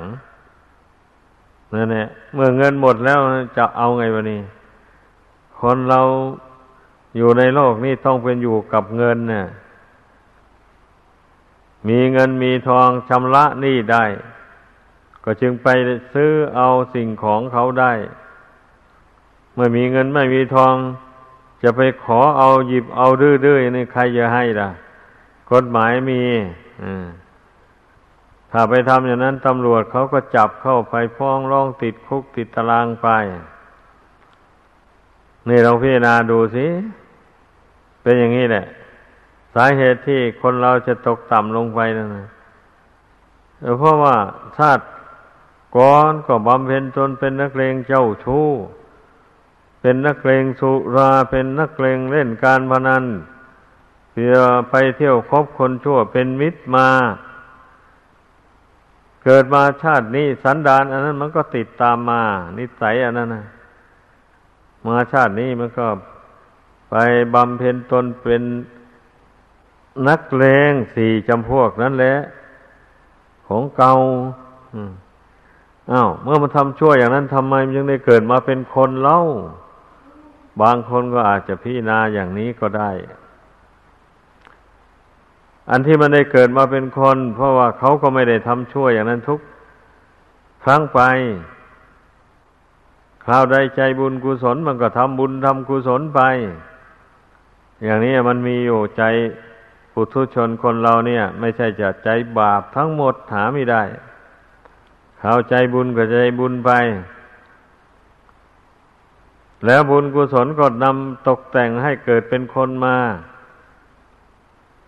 [1.74, 3.20] นั่นแหละเมื่อเงินหมดแล้ว
[3.58, 4.42] จะเอาไงวะนี่
[5.60, 6.02] คนเรา
[7.18, 9.46] อยู่ในโลกนี้ต้องเป็นอยู่กับเงินเนี่ย
[11.88, 14.04] มีเงินมีทองชำระหนี้ได้
[15.24, 15.68] ก็จึงไป
[16.14, 17.94] ซื้อเอาสิ่งของเขาได้
[19.54, 20.76] เมื่อมีเงินไม่มีทอง
[21.64, 24.70] จะไปขอเอาหยิบเอาดื้อๆนี่ใครจะให้ล่ะ
[25.52, 26.22] กฎหมายมี
[28.52, 33.08] ถ้าไปทำอย่างนั้นตำรวจเขาก็จับเข้าไปฟ้องร้องติดคุกติดตารางไป
[35.50, 36.66] นี่เราพิจารณาดูสิ
[38.02, 38.66] เป็นอย่างนี้แหละ
[39.56, 42.28] สาเหตุที่คนเราจะตกต่ำลงไปนั่นนะ
[43.78, 44.16] เพราะว่า
[44.58, 44.84] ชาติ
[45.76, 48.48] ก่อนก็บำเพ็ญตนเป็นนักเลงเจ้าชู้
[49.82, 53.06] เป็นนักเลงสุราเป็นนักเลงเล่นการพนัน
[54.12, 54.38] เพื่อ
[54.70, 56.88] ไปเที่ยวคบคนชั่วเป็นมิตรมา
[59.24, 62.22] เกิดมาชาตินี้สันดานอันนั้นมันก็ติดตามมา
[62.58, 63.46] นิสัยอันนั้นนะ
[64.86, 65.88] มาชาตินี้มันก็
[66.90, 66.96] ไป
[67.34, 68.44] บำเพ็ญตนเป็น
[70.08, 72.16] นักเลงสี่จำพวกนั้นแหละ
[73.48, 73.94] ของเก่า
[74.74, 74.92] อืม
[75.92, 79.20] อ้าวเมื่อมันทำชั่วอย่างนั้นทำไมมันยังได้เกิดมาเป็นคนเล่า
[80.62, 82.92] บางคนก็อาจจะพิจารณาอย่างนี้ก็ได้
[85.70, 89.40] อันที่มันได้เกิดมาเป็นคน เพราะว่าเขาก็ไม่ได้ทำชั่วอย่างนั้นทุก
[90.64, 91.00] ครั้งไป
[93.26, 96.22] คราวใดใจบุญกุศลมันก็ทำบุญทำกุศลไป
[97.84, 99.04] อย่างนี้มันมีอยู่ใจ
[99.94, 103.84] ปุถุชนคนเราเนี่ย ไม่ใช่จะใจบาปทั้งหมดหาไม่ได้
[105.22, 106.72] เขาใจบุญก็ใจบุญไป
[109.66, 112.98] แล้วบุญกุศลก็นำตกแต่งให้เกิดเป็นคนมา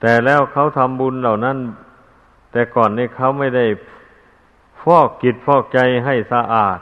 [0.02, 1.58] แต่แล้วเขาทำบุญเหล่านั้น
[2.52, 3.66] แต่ก่อนนี้เขาไม่ได้
[4.82, 6.80] ฟอกกิจฟอกใจให้สะอาด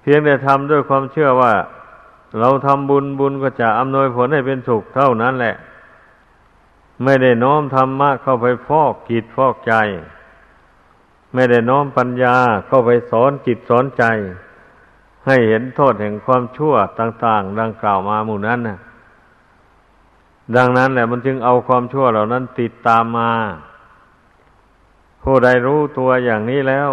[0.00, 1.52] เพียงแต่ทำด้วยความเชื่อว่า
[2.40, 5.54] เราทำบุญบุญก็จะอำนวยผลให้เป็นสุขเท่านั้นแหละ
[7.04, 9.74] ไม่ได้น้อมธรรมะเข้าไปฟอกกิจฟอกใจ
[11.36, 14.04] ไม่ได้น้อมปัญญาเข้าไปสอนจิตสอนใจ
[15.26, 18.78] ให้เห็นโทษแห่งความชั่วต่าง ๆ ดังกล่าวมาหมู่นั้นนะ
[20.56, 23.32] ดังนั้นแหละมันจึงเอาความชั่วเหล่านั้นติดตามมา
[25.22, 26.90] ผู้ใดรู้ตัวอย่างนี้แล้ว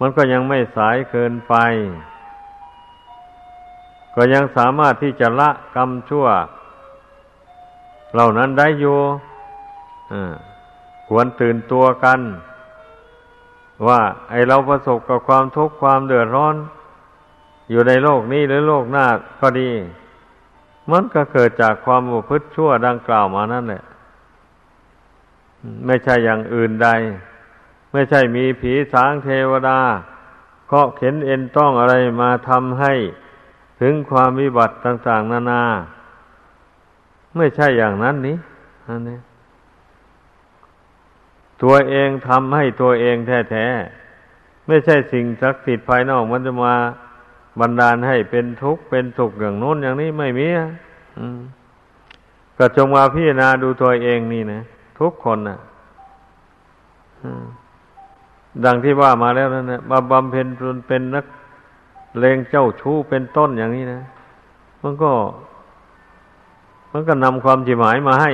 [0.00, 1.54] มันก็ยังไม่สายเกินไป
[4.14, 6.26] ก็ยังสามารถที่จะละกรรมชั่ว
[8.12, 8.98] เหล่านั้นได้อยู่
[11.08, 12.20] ควรตื่นตัวกัน
[13.86, 16.56] ว่าไอเราประสบกับความทุกข์ความเดือดร้อน
[17.70, 19.06] อยู่ในโลกนี้หรือโลกหน้า
[19.40, 19.70] ก็ดี
[20.90, 23.82] มันก็เกิดจากความอุพฤติชั่วดังกล่าวมานั่นแหละ
[25.86, 26.88] ไม่ใช่อย่างอื่นใด
[27.92, 29.80] ไม่ใช่มีผีสางเทวดา
[30.66, 32.92] เคาะเข็นเอ็นต้องอะไรมาทำให้
[33.80, 35.62] ถึงความวิบัติต่าง ๆ นานา
[37.36, 38.36] ไม่ใช่อย่างนั้นนี้
[38.86, 39.18] อันนี้
[41.62, 43.16] ตัวเองทำให้ตัวเอง
[43.50, 46.74] แท้ๆไม่ใช่สิ่งศักดิ์สิทธิ์ภายนอกมันจะมา
[47.60, 50.46] บันดาลให้เป็นทุกข์เป็นสุขอย่างโน้นอย่างนี้ไม่มี
[52.58, 54.60] ก็จงมาพิจารณาดูตัวเองนี่นะ
[55.00, 55.58] ทุกคนนะ
[58.64, 61.26] ดังที่ว่ามาแล้วนั่นนะมาบำเพ็ญจนเป็นนัก
[62.18, 64.00] เลงเจ้าชู้เป็นต้นอย่างนี้นะ
[64.82, 65.10] มันก็
[66.92, 68.32] มันก็นำความจิหมายมาให้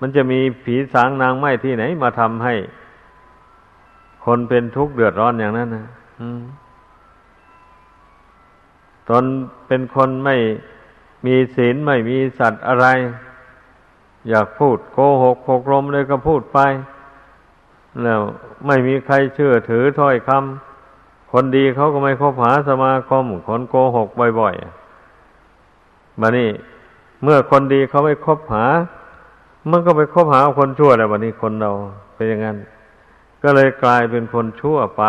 [0.00, 2.54] มันจะมีผีสางนางไม้ที่ไหนมาทำให้
[4.24, 5.86] คนเป็นทุกข์เดือดร้อนอย่างนั้นนะ
[6.20, 6.42] อืม
[9.08, 9.24] ตน
[9.66, 10.36] เป็นคนไม่
[11.26, 12.86] มีศีลไม่มีสัตว์อะไร
[14.28, 16.58] อยากพูดโกหกหกลมเลยก็พูดไป
[18.02, 18.20] แล้ว
[18.66, 24.08] ไม่มีใครเชื่อถือถ้อยคำคนดีเขาก็ไม่คบหาสมาคม คนโกหก
[24.40, 26.50] บ่อยๆมานี่
[27.22, 28.64] เมื่อคนดีเขาไม่คบหา
[29.68, 31.70] มันก็ไปคบหาคนชั่วแล้ววันนี้คนเรา
[32.14, 32.56] เป็นอย่างนั้น
[33.42, 35.04] ก็เลยกลายเป็นคนชั่วไป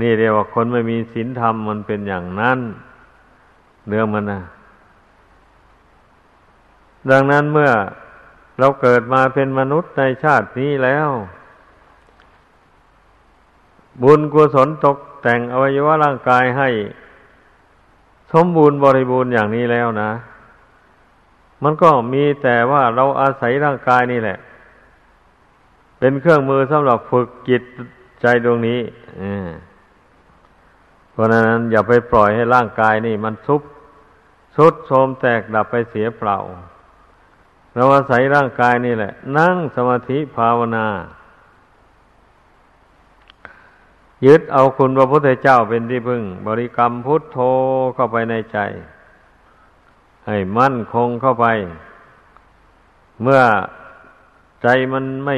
[0.00, 2.58] นี่เรียกว่าคนไม่มีศีลธรรมมันเป็นอย่างนั้น
[3.88, 4.40] เรื่องมันนะ
[7.10, 7.70] ดังนั้นเมื่อ
[8.58, 11.08] เราเกิดมาเป็นมนุษย์ในชาตินี้แล้ว
[14.02, 16.68] บุญกุศลตกแต่งอวัยวะร่างกายให้
[18.32, 20.10] สมบูรณ์บริบูรณ์อย่างนี้แล้วนะ
[21.62, 24.38] มันก็มีแต่ว่าเราอาศัยร่างกายนี่แหละ
[25.98, 27.62] เป็นเครื่องมือสำหรับฝึกจิต
[28.20, 28.80] ใจดวงนี้
[29.20, 29.48] อืม
[31.20, 33.62] พราะนั้นอย่าไปปล่อยให้ร่างกายนี่ มันซุบ
[34.56, 36.36] สุดโทมแตกดับไปเสียเปล่า
[37.74, 40.86] เราอาศัยร่างกายนี่แหละ นั่งสมาธิภาวนา
[44.26, 47.38] ยึดเอาคุณพระพุทธเจ้าเป็นที่พึ่ง บริกรรมพุทโธ
[47.94, 48.58] เข้าไปในใจ
[50.28, 51.46] ให้มั่นคงเข้าไป
[53.22, 53.40] เมื่อ
[54.62, 55.36] ใจมันไม่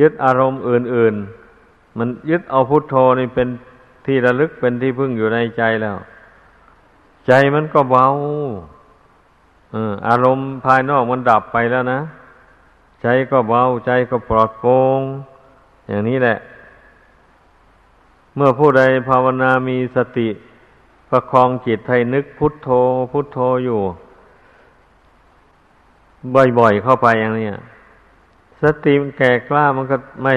[0.00, 1.14] ยึดอารมณ์อื่น
[1.56, 3.48] ๆ มันยึดเอาพุทโธนี่เป็น
[4.06, 5.96] ที่ระลึกเป็นที่พึ่งอยู่ในใจแล้ว
[7.26, 8.06] ใจมันก็เบา
[10.08, 12.00] อารมณ์ภายนอกมันดับไปแล้วนะ
[13.02, 15.00] ใจก็เบาใจก็ปลอดโปร่ง
[15.88, 16.36] อย่างนี้แหละ
[18.34, 20.28] เมื่อผู้ใดภาวนามีสติ
[21.10, 22.68] ประคองจิตให้นึกพุทโธ
[23.12, 23.80] พุทโธอยู่
[26.58, 27.48] บ่อยๆเข้าไปอย่างนี้
[28.62, 30.34] สติมันแก่กล้ามันก็ไม่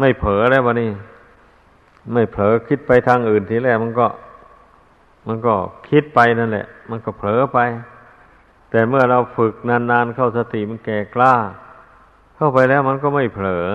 [0.00, 0.90] ไม่เผลอแล้ววะนี่
[2.12, 4.06] ไม่เผลอคิดไปทางอื่นทีแรกมันก็
[5.26, 5.54] มันก็
[5.88, 7.58] คิดไปนั่นแหละ มันก็เผลอไป
[8.70, 11.34] แต่เมื่อเราฝึกนานๆเข้าสติมันแก่กล้า
[12.36, 13.66] เข้าไปแล้วมันก็ไม่เผลอ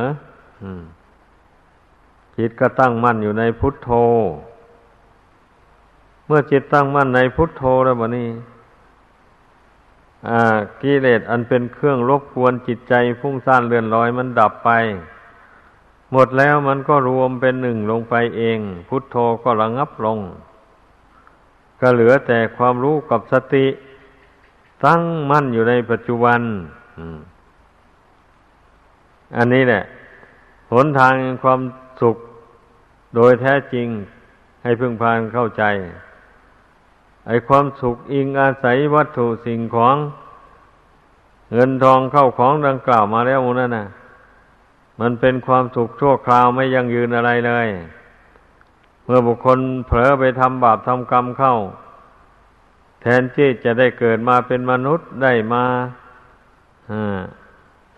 [2.37, 3.91] จิตก็ตั้งมั่นอยู่ในพุทโธ
[6.31, 8.29] เมื่อจิตตั้งมั่นในพุทโธแล้วบนี้
[10.81, 14.69] กิเลสอันเป็นเครื่องรบกวนจิตใจฟุ้งซ่านเลื่อนลอยมันดับไป
[16.11, 20.19] หมดแล้วมันก็รวมเป็นหนึ่งลงไปเอง พุทโธก็ระงับลง
[21.81, 23.65] ก็เหลือแต่ความรู้กับสติ
[24.85, 26.41] ตั้งมั่นอยู่ในปัจจุบัน
[29.37, 29.83] อันนี้แหละ
[30.73, 31.59] หนทางความ
[32.01, 32.17] สุข
[33.15, 33.87] โดยแท้จริง
[34.63, 35.65] ให้พึงพานเข้าใจ
[37.27, 39.97] ไอ้ความสุขอิงอาศัยวัตถุสิ่งของ
[41.51, 43.87] เงินทองเข้าของดังกล่าวมาแล้วนั่นน่ะ
[44.99, 47.67] มันเป็นความสุขชั่วคราวไม่ยั่งยืนอะไรเลย
[49.03, 51.55] เมื่อบุคคลเผลอไปทำบาปทำกรรมเข้า
[53.01, 55.65] แทนที่จะได้เกิดมาเป็นมนุษย์ได้มา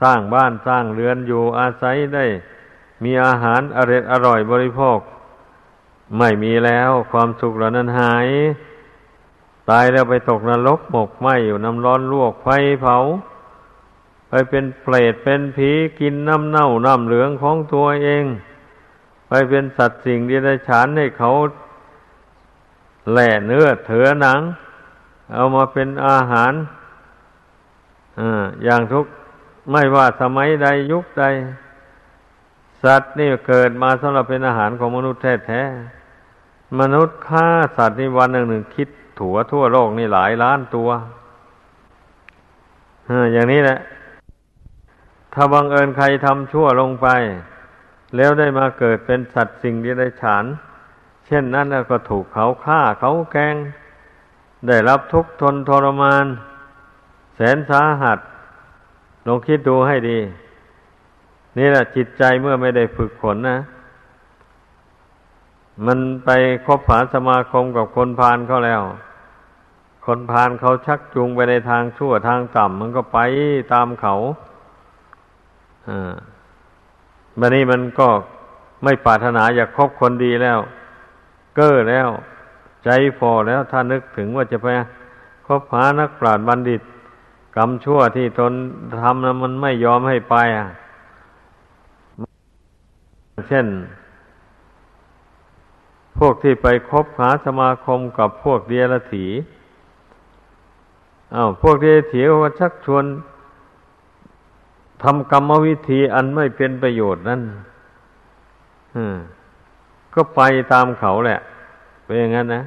[0.01, 2.25] สร้างบ้านสร้างเรือนอยู่อาศัยได้
[3.03, 4.99] มีอาหารอร่อยอร่อยบริโภค
[6.17, 8.27] ไม่มีแล้วความสุขเหล่านั้นหาย
[9.71, 12.49] ตายแล้วไปตกนรกหมกไหมอยู่น้ำร้อนลวกไฟ
[12.81, 12.97] เผา
[14.29, 18.25] ไปเป็นเปรตเป็นผีกินน้ำเน่าน้ำเหลืองของตัวเอง
[19.27, 21.31] ไปเป็นสัตว์สิ่งที่ได้ฉานให้เขา
[23.11, 24.39] แหล่เนื้อเถือหนัง
[25.33, 26.53] เอามาเป็นอาหาร
[28.19, 28.21] อ
[28.63, 29.05] อย่างทุก
[29.71, 31.23] ไม่ว่าสมัยใดยุคใด
[32.83, 38.89] สัตว์นี่เกิดมาสำหรับเป็นอาหารของมนุษย์แท้ๆมนุษย์ฆ่าสัตว์ในวันหนึ่งหนึ่งคิด
[39.21, 40.89] ถั่วทั่วโลกนี่หลายล้านตัว
[43.33, 43.79] อย่างนี้แหละ
[45.33, 47.07] ถ้าบังเอิญใครทำชั่วลงไป
[48.15, 50.45] แล้วได้มาเกิดเป็นสัตว์สิ่งที่ได้ฉาน
[51.25, 53.55] เช่นนั้นแล้วก็ถูกเขาฆ่าเขาแกง
[54.67, 56.25] ได้รับทุกข์ทนทรมาน
[57.35, 58.19] แสนสาหัส
[59.27, 60.19] ลองคิดดูให้ดี
[61.57, 63.59] นี่แหละจิตใจเมื่อไม่ได้ฝึกฝนนะ
[65.85, 66.29] มันไป
[66.65, 68.81] คบหาสมาคมกับคนพาลเขาแล้ว
[70.05, 73.19] คนพาลเขาชักจูงไปในทางชั่วทางต่ำมันก็ไป
[73.73, 74.15] ตามเขา
[75.87, 76.13] อ่า
[77.39, 78.07] บันนี้มันก็
[78.83, 80.59] ไม่ปรารถนาอยากคบคนดีแล้ว
[81.55, 82.09] เก้อแล้ว
[82.83, 84.67] ใจฟอแล้วถ้านึกถึงว่าจะไป
[85.47, 86.81] คบหานักปราชญ์บัณฑิต
[87.55, 88.53] กรรมชั่วที่ตน
[89.01, 90.67] ทำนะมันไม่ยอมให้ไปอะ
[93.49, 93.67] เช่น
[96.17, 99.25] พวกที่ไปคบหาสมาคมกับพวกเดียรถี
[101.35, 103.05] อา้าวพวกเดียรถีก็ชักชวน
[105.03, 107.41] ทำกรรมวิธีอันไม่เป็นประโยชน์นั่น
[110.13, 110.41] ก็ไป
[110.73, 111.39] ตามเขาแหละ
[112.03, 112.63] เป็นอย่างนั้นนะ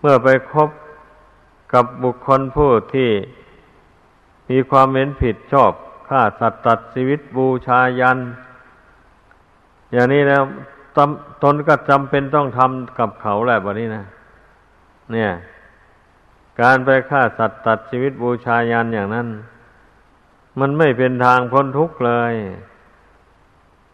[0.00, 0.70] เมื่อไปคบ
[1.72, 3.10] กับบุคคลผู้ที่
[4.50, 5.72] มีความเห็นผิดชอบ
[6.08, 8.18] ฆ่าสัตว์ตัดชีวิตบูชายัน
[9.92, 10.42] อย่างนี้แล้ว
[10.96, 10.98] ต
[11.42, 14.04] ตนก็จำเป็นต้องทำกับเขาแหละแบบนี้นะ
[15.12, 15.30] เนี่ย
[16.60, 19.28] การไปฆ่าสัตว์ตัดชีวิตบูชายันอย่างนั้น
[20.60, 22.34] มันไม่เป็นทางพ้นทุกข์เลย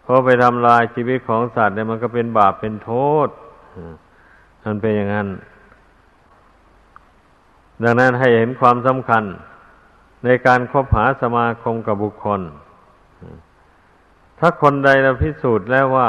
[0.05, 2.93] พอไปทำลายชีวิตของสัตว์เนี่ยมันก็เป็นบาปเป็นโท
[3.27, 3.29] ษ
[4.65, 5.29] มันเป็นอย่างนั้น
[7.83, 9.25] ดังนั้นให้เห็นความสำคัญ
[10.25, 12.41] ในการคบหาสมาคมกับบุคคล
[14.39, 16.09] ถ้าคนใดเราพิสูจน์แล้วว่า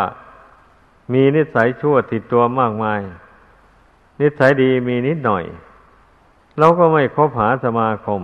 [1.14, 3.00] มีนิสัยชั่วติดตัวมากมาย
[4.22, 5.44] นิสัยดีมีนิดหน่อย
[6.60, 8.22] เราก็ไม่คบหาสมาคม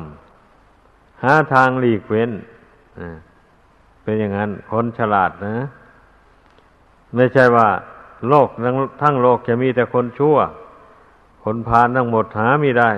[1.24, 2.32] หาทางหลีกเว้น
[4.04, 5.56] เป็นอย่างนั้น คนฉลาดนะ
[7.16, 7.68] ไม่ใช่ว่า
[8.28, 8.48] โลก
[9.02, 10.38] ทั้งโลกจะมีแต่คนชั่ว
[11.44, 12.92] คนพาลทั้งหมดหาไม่ได้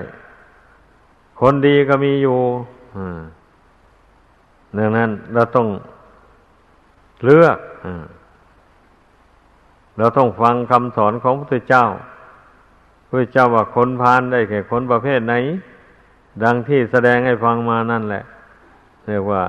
[1.42, 2.40] คนดีก็มีอยู่
[4.78, 5.68] ดังนั้นเราต้อง
[7.24, 7.58] เลือก
[9.98, 11.86] เราต้องฟังคำสอนของพระพุทธเจ้า
[13.14, 15.34] พระเจ้าว่าคนพานได้แก่คนประเภทไหน
[16.44, 18.24] ดังที่แสดงให้ฟังมานั่นแหละ
[19.06, 19.44] เรียกว่า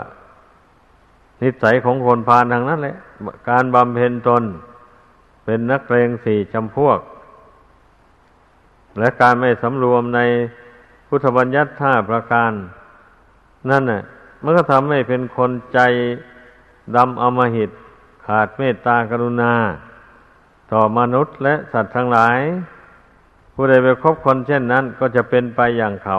[1.43, 2.97] นิสัยของคนพานทางนั้นแหละ
[3.51, 4.43] การบำเพ็ญตน
[5.45, 6.99] เป็นนักเลงสี่จำพวก
[8.99, 10.21] และการไม่สำรวมใน
[11.09, 12.53] พุทธบัญญัติห้าประการ
[13.71, 14.03] นั่นน่ะ
[14.43, 15.81] มันก็ทำให้เป็นคนใจ
[16.97, 17.71] ดำอมหิต
[18.27, 19.53] ขาดเมตตากรุณา
[20.73, 22.39] ต่อมนุษย์และสัตว์ทั้งหลาย
[23.55, 26.19] ผู้ใดไปคบคนเช่นนั้น ก็จะเป็นไปอย่างเขา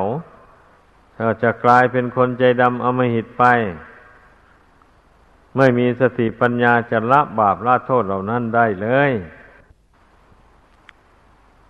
[1.27, 3.43] ก็จะกลายเป็นคนใจดำอมหิตไป
[5.57, 9.11] ไม่มีสติปัญญาจะละบาปละโทษเหล่านั้นได้เลย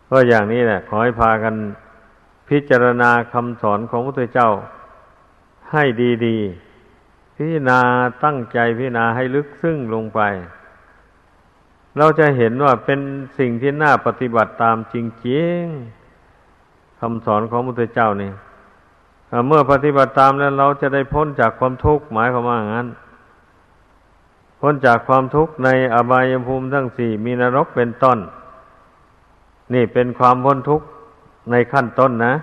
[0.10, 1.56] ก็อย่างนี้แหละ ขอให้พากัน
[2.50, 4.50] พิจารณาคำสอนของพระพุทธเจ้า
[5.72, 5.84] ให้
[6.26, 6.38] ดี
[6.90, 7.80] ๆ พิจารณา
[8.24, 10.20] ตั้งใจพิจารณาให้ลึกซึ้งลงไป
[11.98, 13.00] เราจะเห็นว่าเป็น
[13.40, 14.96] สิ่งที่น่าปฏิบัติตามจ
[15.28, 18.32] ริงๆคำสอนของพระพุทธเจ้านี่
[19.48, 22.88] เมื่อปฏิบัติตามแล้วเราจะได้พ้นจากความทุกข์หมายความว่างั้น
[24.60, 28.20] พ้นจากความทุกข์ในอบายภูมิทั้งสี่มีนรกเป็นต้น
[29.74, 30.86] นี่เป็นความพ้นทุกข์
[31.52, 32.34] ในขั้นต้นนะ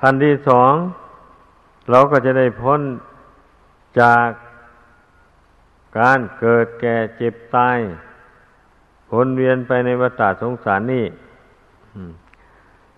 [0.00, 0.72] ขั้นที่สอง
[1.90, 2.80] เราก็จะได้พ้น
[4.00, 4.28] จาก
[5.98, 7.78] การเกิดแก่เจ็บตาย
[9.12, 11.04] วนเวียนไปในวัฏสงสารนี่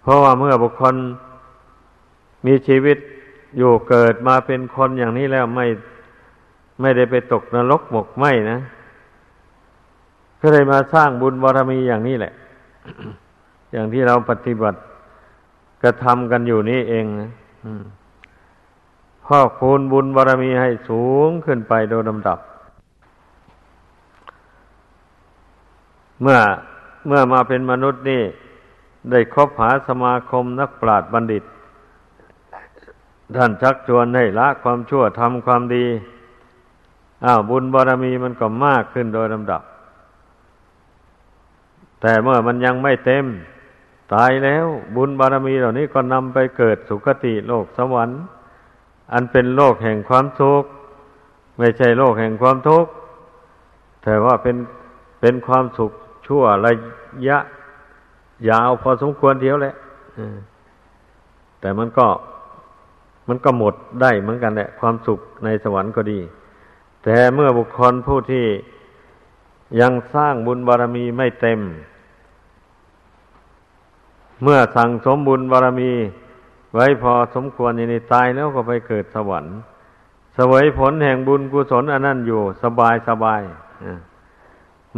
[0.03, 0.95] เพราะว่าเมื่อบุคคล
[2.47, 2.99] มีชีวิต
[3.59, 5.67] อยู่เกิดมาเป็นคนอย่างนี้แล้วไม่
[6.81, 8.59] ไม่ได้ไปตกนรกหมกไหมนะ
[10.41, 12.33] ก็เลยมาสร้างบุญบารมีอย่างนี้แหละ
[13.73, 14.79] อย่างที่เราปฏิบัติ
[15.83, 17.31] กระทำกันอยู่นี่เองนะ
[19.25, 22.39] พ่อคูณบุญบารมีให้สูงขึ้นไปโดยลำดับ
[26.23, 26.39] เมื่อ
[27.07, 28.23] เมื่อมาเป็นมนุษย์นี่
[29.11, 31.45] ได้คบหาสมาคมนักปราชญ์บัณฑิต
[33.37, 35.87] ท่านชักชวนให้ละความชั่วทำความดี
[37.25, 39.63] อ้าวบุญบารมีมันก็มากขึ้นโดยลำดับ
[42.01, 43.27] แต่เมื่อมันยังไม่เต็ม
[44.15, 44.67] ตายแล้ว
[44.97, 48.21] บุญบารมีเหล่านี้ก็นำไปเกิดสุคติโลกสวรรค์
[49.13, 50.69] อันเป็นโลกแห่งความทุกข์
[51.59, 52.91] ไม่ใช่โลกแห่งความทุกข์
[54.03, 54.57] แต่ว่าเป็น
[55.21, 55.93] เป็นความสุข
[56.29, 56.73] ชั่วระ
[57.29, 57.39] ยะ
[58.49, 59.75] ยาวพอสมควรเดียวแหละ
[61.61, 62.07] แต่มันก็
[63.29, 66.21] มันก็หมดได้เหมือนกันแหละ ความสุขในสวรรค์ก็ดี
[67.05, 68.47] แต่เมื่อบุคคลผู้ที่
[69.81, 71.61] ยังสร้างบุญบารมีไม่เต็ม
[74.43, 75.93] เมื่อสั่งสมบุญบารมี
[76.75, 79.55] ไว้พอสมควรในตายแล้วก็ไปเกิดสวรรค์
[80.37, 83.43] สวยผลแห่งบุญกุศลอันนั้นอยู่สบายสบาย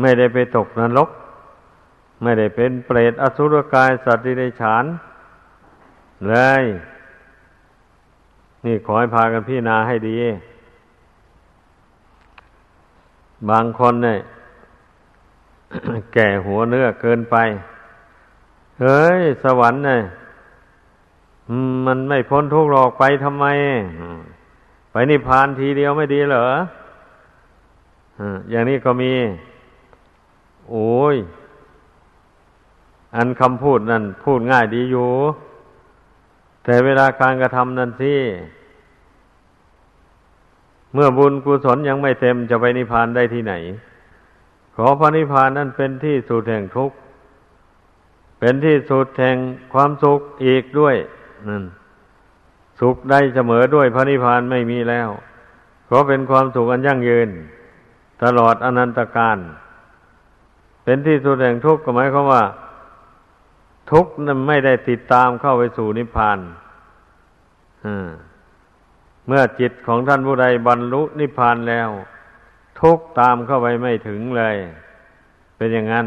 [0.00, 1.10] ไม่ได้ไปตกนรก
[2.22, 4.84] ไม่ได้เป็นเปรตอสุรกายสัตว์ดิเรกชัน
[6.28, 6.64] เลย
[8.64, 10.16] นี่ขอให้พากันพี่นาให้ดี
[13.50, 14.20] บางคนเนี่ย
[16.14, 17.36] แก่หัวเนื้อเกินไป
[18.80, 20.02] เฮ้ย สวรรค์เนี่ย
[21.86, 23.46] มันไม่พ้นทุกข์หรอกไปทำไม
[24.92, 26.46] ไปนิพพานทีเดียวไม่ดีเหรอ
[28.50, 29.12] อย่างนี้ก็มี
[30.70, 31.16] โอ้ย
[33.16, 35.10] อันคำพูดนั่นพูดง่ายดีอยู่
[36.64, 38.14] แต่เวลาการกระทำนั่นสิ
[40.94, 43.54] เมื่อบุญกุศลยังไม่เต็มจะไปนิพพานได้ที่ไหน
[44.76, 46.96] ขอพระนิพพานนั่นเป็นที่สุดแห่งทุกข์
[48.38, 49.36] เป็นที่สุดแห่ง
[49.72, 50.96] ความสุขอีกด้วย
[51.48, 51.64] นั่น
[52.80, 55.08] สุขได้เสมอด้วยพระนิพพานไม่มีแล้ว
[55.88, 57.28] ขอเป็นความสุขอันยั่งยืน
[58.22, 59.38] ตลอดอนันตการ
[60.84, 62.44] เป็นที่สุดแห่งทุกข์ก็หมายความว่า
[63.90, 66.38] ทุกข์นั้นไม่ได้ติดตามเข้าไปสู่นิพพาน
[69.26, 71.88] เมื่อจิตของท่านผู้ใดบรรลุนิพพานแล้ว
[72.80, 74.56] ทุกตามเข้าไปไม่ถึงเลย
[75.56, 76.06] เป็นอย่างนั้น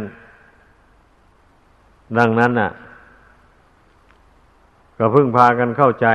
[2.18, 2.72] ดังนั้นน่ะ
[4.98, 6.08] ก็พึ่งพากันเข้าใจ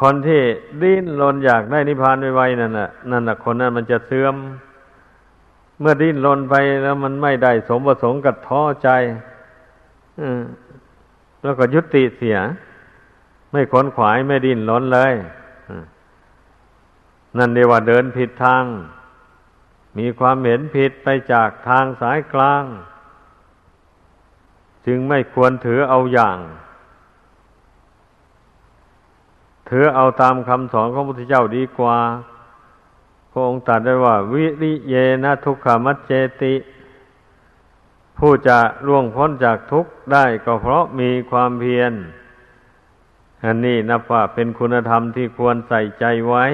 [0.00, 0.40] คนที่
[0.82, 4.34] ดิ้นรนอยากได้นิพพานไวๆนั่นน่ะนั่นน่ะคนนั้นมันจะเสื่อม
[5.80, 8.88] เมื่อดิ้นรนไปแล้วมันไม่ได้สมประสงค์กับท้อใจ
[11.42, 12.38] แล้วก็ยุติเสีย
[13.50, 15.14] ไม่ขนขวายไม่ดิ้นรนเลย
[17.38, 18.64] นั่นเรียกว่าเดินผิดทาง
[19.98, 22.64] มีความเห็นผิดไปจากทางสายกลาง
[24.86, 26.38] จึงไม่ควรถือเอาอย่าง
[29.70, 31.96] ถือเอาตามคำสอนของพระพุทธเจ้าดีกว่า
[33.36, 36.12] ระองค์ตรัสได้ว่า วิริเยนะทุกขามัจเจ
[36.42, 36.54] ติ
[38.18, 41.92] ผู้จะล่วงพ้นจากทุกข์ได้ก็เพราะมีความเพียร
[43.44, 46.44] อันนี้นับว่าเป็นคุณธรรมที่ควรใส่ใจไว้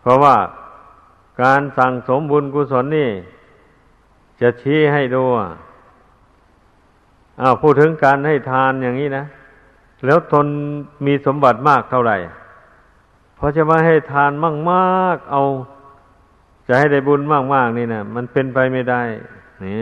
[0.00, 0.36] เพราะว่า
[1.42, 3.10] การสั่งสมบุญกุศลนี่
[4.40, 5.24] จะชี้ให้ดู
[7.40, 9.24] อ้าวพูดถึงการให้ทานอย่างนี้นะ
[10.06, 10.46] แล้วตน
[11.06, 12.16] มีสมบัติมากเท่าไหร่
[13.38, 15.42] พอจะมาให้ทานมั่งมากเอา
[16.66, 19.02] จะให้ได้บุญมากมากนี่นะมันเป็นไปไม่ได้
[19.64, 19.78] นี่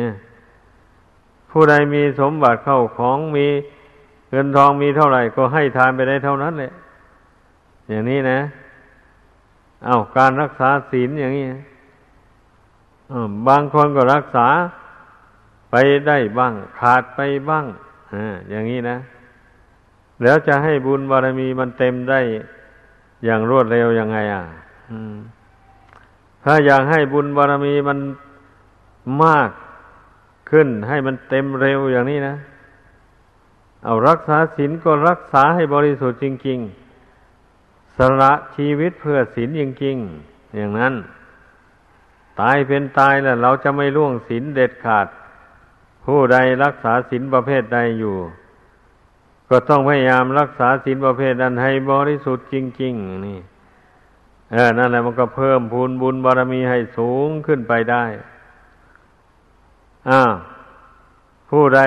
[1.50, 3.46] ผู้ใดมีสมบัติเข้าของมี
[4.30, 6.72] เงินทองมีเท่าไหร่ ก็ให้ทานไปได้เท่านั้นแหละ
[7.88, 8.38] อย่างนี้นะ
[9.86, 11.46] เอาการรักษาศีลอย่างนี้
[13.48, 14.48] บางคนก็รักษา
[15.70, 15.74] ไป
[16.06, 17.66] ได้บ้าง ขาดไปบ้าง
[18.14, 18.16] อ
[18.50, 18.96] อย่างนี้นะ
[20.22, 22.20] แล้วจะให้บุญบารมีมันเต็มได้
[23.24, 24.42] อย่างรวดเร็วยังไง อะ
[26.44, 27.98] ถ้าอยากให้บุญบารมีมัน
[29.24, 29.50] มาก
[30.50, 32.34] ขึ้น ให้มันเต็มเร็วอย่างนี้นะ
[33.84, 36.58] เอารักษาศีลก็รักษาให้บริสุทธิ์จริง
[37.28, 39.96] ๆ สละชีวิตเพื่อศีลจริง
[40.26, 40.94] ๆ อย่างนั้น
[42.40, 45.06] ตายเป็นตายแล้วเราจะไม่ล่วงศีลเด็ดขาด
[46.06, 48.16] ผู้ใดรักษาศีลประเภทใดอยู่
[49.50, 53.40] ก็ต้องพยายามรักษาศีลประเภทนั้นให้บริสุทธิ์จริง ๆ นี่
[54.52, 58.04] เออ นั่นแหละมันก็เพิ่มพูนบุญบารมีให้สูงขึ้นไปได้
[60.10, 60.22] อ่า
[61.50, 61.80] ผู้ใด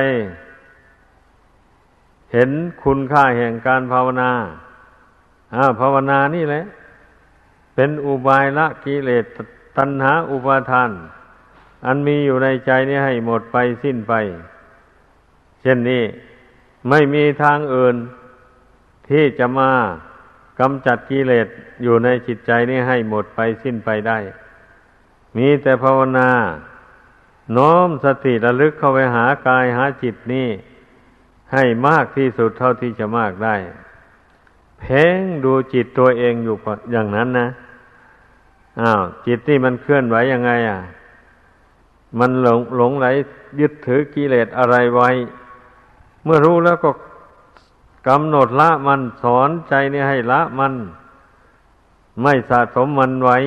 [2.34, 2.50] เห็น
[2.84, 4.32] คุณค่าแห่งการภาวนา
[5.56, 6.64] อ่าภาวนานี่แหละ
[7.76, 9.26] เป็นอุบายละกิเลส
[9.78, 10.92] ตัณหาอุปาทาน
[11.86, 14.14] อันมีอยู่ในใจนี้ให้หมดไปสิ้นไป
[15.62, 16.04] เช่นนี้
[16.90, 17.96] ไม่มีทางอื่น
[19.10, 19.72] ที่จะมา
[20.60, 21.48] กำจัดกิเลส
[21.84, 24.18] อยู่ในจิตใจนี้ให้หมดไปสิ้นไปได้
[25.38, 26.30] มีแต่ภาวนา
[27.58, 30.48] น้อมสติระลึกเข้าไปหากายหาจิตนี้
[31.54, 33.56] ให้มากที่สุดเท่าที่จะมากได้
[34.80, 36.56] เพ่งดูจิตตัวเองอยู่
[36.92, 37.48] อย่างนั้นนะ
[38.82, 40.80] อ้าวจิตนี่มันเคลื่อนไหวยังไง อะ
[42.20, 43.08] มันหลงหลงไหล
[43.60, 45.10] ยึดถือกิเลสอะไรไว้
[46.24, 46.92] เมื่อรู้แล้วก็
[48.08, 50.74] กำหนดละมันสอนใจนี่ให้ละมัน
[52.22, 53.38] ไม่สะสมมันไว้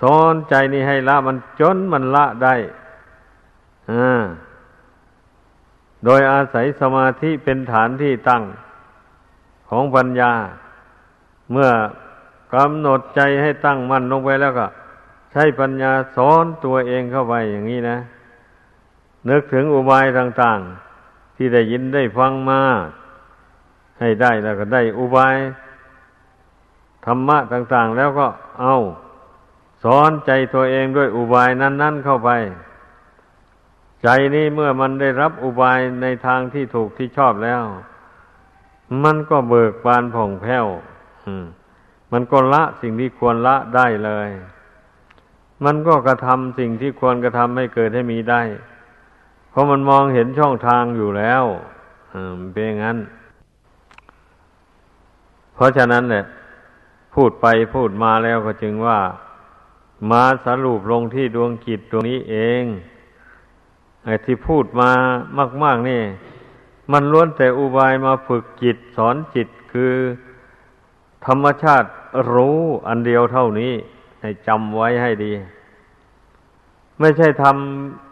[0.00, 2.54] สอนใจนี่ให้ละมันจนมันละได้
[3.90, 4.22] อ่า
[6.04, 8.42] โดยอาศัยสมาธิเป็นฐานที่ตั้ง
[9.68, 10.32] ของปัญญา
[11.52, 11.70] เมื่อ
[12.54, 14.66] กำหนดใจให้ตั้งมั่นลงไปแล้วก็
[15.32, 17.98] ใช้ปัญญาสอนตัวเองเข้าไปอย่างนี้นะ
[19.28, 20.91] นึกถึงอุบายต่าง ๆ
[21.36, 22.60] ที่ได้ยินได้ฟังมา
[24.00, 25.36] ให้ได้แล้วก็ได้อุบาย
[27.06, 28.26] ธรรมะต่าง ๆ แล้วก็
[28.60, 28.74] เอา
[29.82, 32.30] สอนใจตัวเองด้วยอุบายนั้น ๆ เข้าไป
[34.02, 37.62] ใจนี้เมื่อมันได้รับอุบายในทางที่ถูกที่ชอบแล้ว
[39.04, 40.66] มันก็เบิกบานผ่องแผ้ว
[42.12, 44.30] มันก็ละสิ่งที่ควรละได้เลย
[45.64, 48.42] มันก็กระทำสิ่งที่ควรกระทำให้เกิดให้มีได้
[49.52, 51.44] เพราะมันมองเห็นช่องทางอยู่แล้ว
[52.52, 52.98] เป็นอย่างนั้น
[55.54, 56.24] เพราะฉะนั้นเนี่ย
[57.14, 58.98] พูดไปพูดมาแล้วก็จึงว่า
[60.10, 62.64] มาสรุปลงที่ดวงกิจดวงนี้เอง
[64.04, 64.90] ไอ้ที่พูดมา
[65.64, 66.02] มาก ๆ นี่
[66.92, 69.94] มันล้วนแต่อุบายมาฝึกจิตสอนจิตคือ
[71.26, 71.88] ธรรมชาติ
[72.32, 73.72] รู้อันเดียวเท่านี้
[74.20, 75.32] ให้จำไว้ให้ดี
[77.00, 78.11] ไม่ใช่ทำ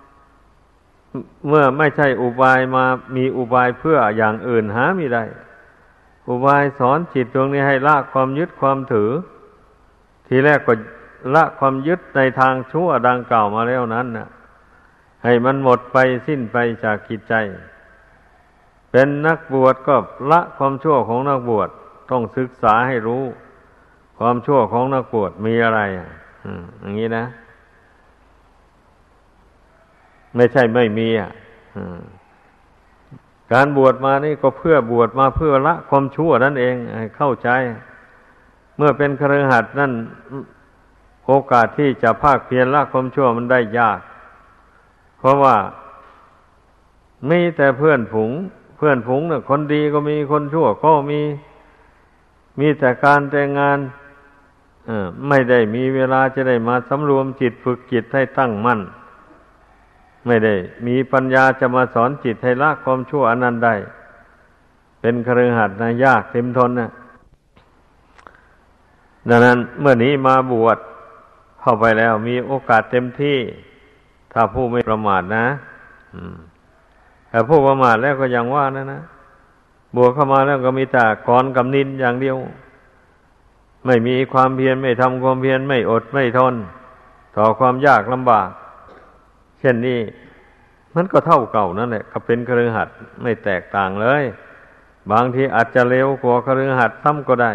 [1.48, 2.84] เมื่อไม่ใช่อุบายมา
[3.16, 5.24] มีอุบายเพื่ออย่างอื่นหาไม่ได้
[6.28, 9.10] อุบายสอนจิตตรงนี้ให้ละความยึดความถือ
[10.26, 10.74] ทีแรกก็
[11.34, 14.28] ละความยึดในทางชั่วดังกล่าวมาแล้วนั้นนะ่ะ
[15.24, 15.96] ให้มันหมดไป
[16.26, 17.34] สิ้นไปจากกิจใจ
[18.90, 19.96] เป็นนักบวชก็
[20.30, 21.68] ละความชั่วของนักบวช
[22.10, 23.24] ต้องศึกษาให้รู้
[24.18, 25.80] ความชั่วของนักบวชมีอะไร
[26.80, 27.24] อย่างนี้นะ
[30.34, 31.30] ไม่ใช่ไม่มีอะ
[33.52, 36.74] การบวชมานี่ก็เพื่อบวชมาเพื่อละความชั่วนั่นเอง
[37.16, 37.48] เข้าใจ
[38.76, 39.92] เมื่อเป็นครือขัดนั่น
[41.26, 44.00] โอกาสที่จะภาคเพียรละความชั่วมันได้ยาก
[45.18, 45.56] เพราะว่า
[47.30, 48.30] มีแต่เพื่อนผง
[48.76, 51.20] เพื่อนผงเนี่ยคนดีก็มีคนชั่วก็มี
[52.60, 53.78] มีแต่การแต่งงาน
[55.28, 58.80] ไม่ได้มีเวลาจะได้มาสำรวมจิตฝึกจิตให้ตั้งมั่น
[60.26, 60.54] ไม่ได้
[60.86, 63.74] มีปัญญาจะมาสอนจิตให้ละความชั่วอนันต์ได้
[65.00, 66.90] เป็นครือหัดนะยากเต็มทนนะ
[69.28, 70.78] ดังนั้นเมื่อนี้มาบวช
[71.60, 73.38] เข้าไปแล้ว มีโอกาสเต็มที่
[74.32, 75.46] ถ้าผู้ไม่ประมาทนะ
[77.30, 79.02] แต่ผู้ประมาทแล้วก็ยังว่านะนะ
[79.96, 82.36] บวกเข้ามาแล้วก็มีแต่กรกับนินอย่างเดียว
[83.86, 86.54] ไม่มีความเพียรไม่ทำความเพียรไม่อดไม่ทน
[87.36, 88.48] ต่อความยากลำบาก
[89.60, 90.00] เช่นนี้
[90.94, 92.88] มันก็เท่าเก่านั่นแหละก็เป็นเครือหัด
[93.22, 94.22] ไม่แตกต่างเลย
[95.12, 97.52] บางทีอาจจะเร็วกว่าครือหัดซ้ำก็ได้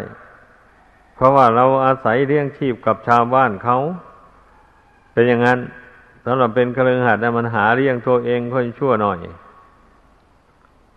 [1.16, 3.78] เพราะว่าเราอาศัยเลี้ยงชีพกับชาวบ้านเขา
[5.14, 5.60] เป็นอย่างนั้น
[6.26, 9.18] สำหรับเป็นเครือหัดนะมันหาเลี้ยงตัวเองค่อยชั่วหน่อย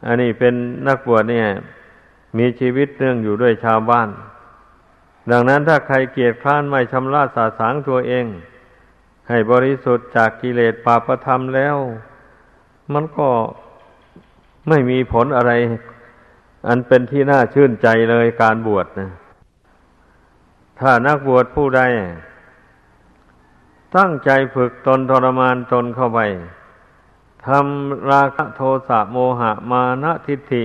[0.07, 0.55] อันนี้เป็น
[0.89, 1.47] นักบวชเนี่ย
[2.39, 4.09] มีชีวิตเนื่องอยู่ด้วยชาวบ้าน
[5.31, 8.25] ดังนั้นถ้าใครเกียจคร้านไม่ชำระสาสางตัวเอง
[9.29, 11.77] ให้บริสุทธิ์จากกิเลสปาประธรรมแล้ว
[12.93, 13.29] มันก็
[14.69, 15.53] ไม่มีผลอะไร
[16.69, 19.11] อันเป็นที่น่าชื่นใจเลยการบวชนะ
[20.81, 21.83] ถ้านักบวชผู้ใด
[23.97, 26.21] ตั้งใจฝึกตนทรมานตนเข้าไป
[27.47, 30.65] ทำราคะโทสะโมหะมานะทิฏฐิ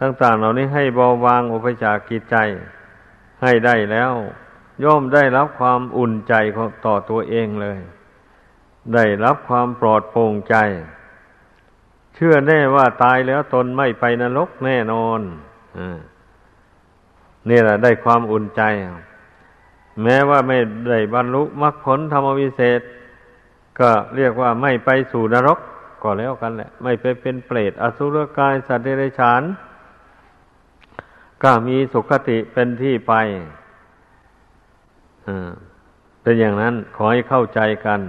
[0.00, 2.36] ต่าง ๆ เหล่านี้ให้เบาบางอุปจากกิจใจ
[3.42, 4.12] ให้ได้แล้ว
[4.84, 6.34] ย่อมได้รับความอุ่นใจ
[6.86, 7.78] ต่อตัวเองเลย
[8.94, 10.56] ได้รับความปลอดโปร่งใจ
[12.14, 15.20] เชื่อแน่ว่าตายแล้วตนไม่ไปนรกแน่นอน
[15.78, 15.80] อ
[17.48, 18.62] นี่แหละได้ความอุ่นใจ
[20.02, 20.58] แม้ว่าไม่
[20.90, 22.80] ได้บรรลุมรรคผลธรรมวิเศษ
[23.80, 25.58] ก็เรียกว่าไม่ไปสู่นรก
[26.02, 29.42] ก็แล้วกันแหละ ไม่ไปเป็นเปรตอสุรกายสัตว์เดรัจฉาน
[31.42, 33.14] ก็มีสุขติเป็นที่ไป
[36.22, 38.00] เป็นอย่างนั้นขอให้เข้าใจกัน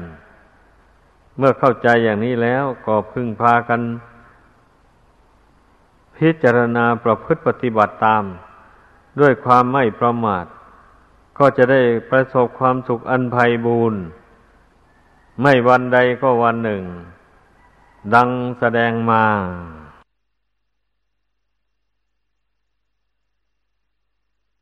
[1.38, 3.82] เมื่อเข้าใจอย่างนี้แล้วก็พึงพากัน
[6.16, 8.24] พิจารณาประพฤติปฏิบัติตาม
[9.20, 10.46] ด้วยความไม่ประมาท
[11.38, 14.02] ก็จะได้ประสบความสุขอันไพ่บูรณ์
[15.42, 16.84] ไม่วันใดก็วันหนึ่ง
[18.16, 19.24] ดังแสดงมา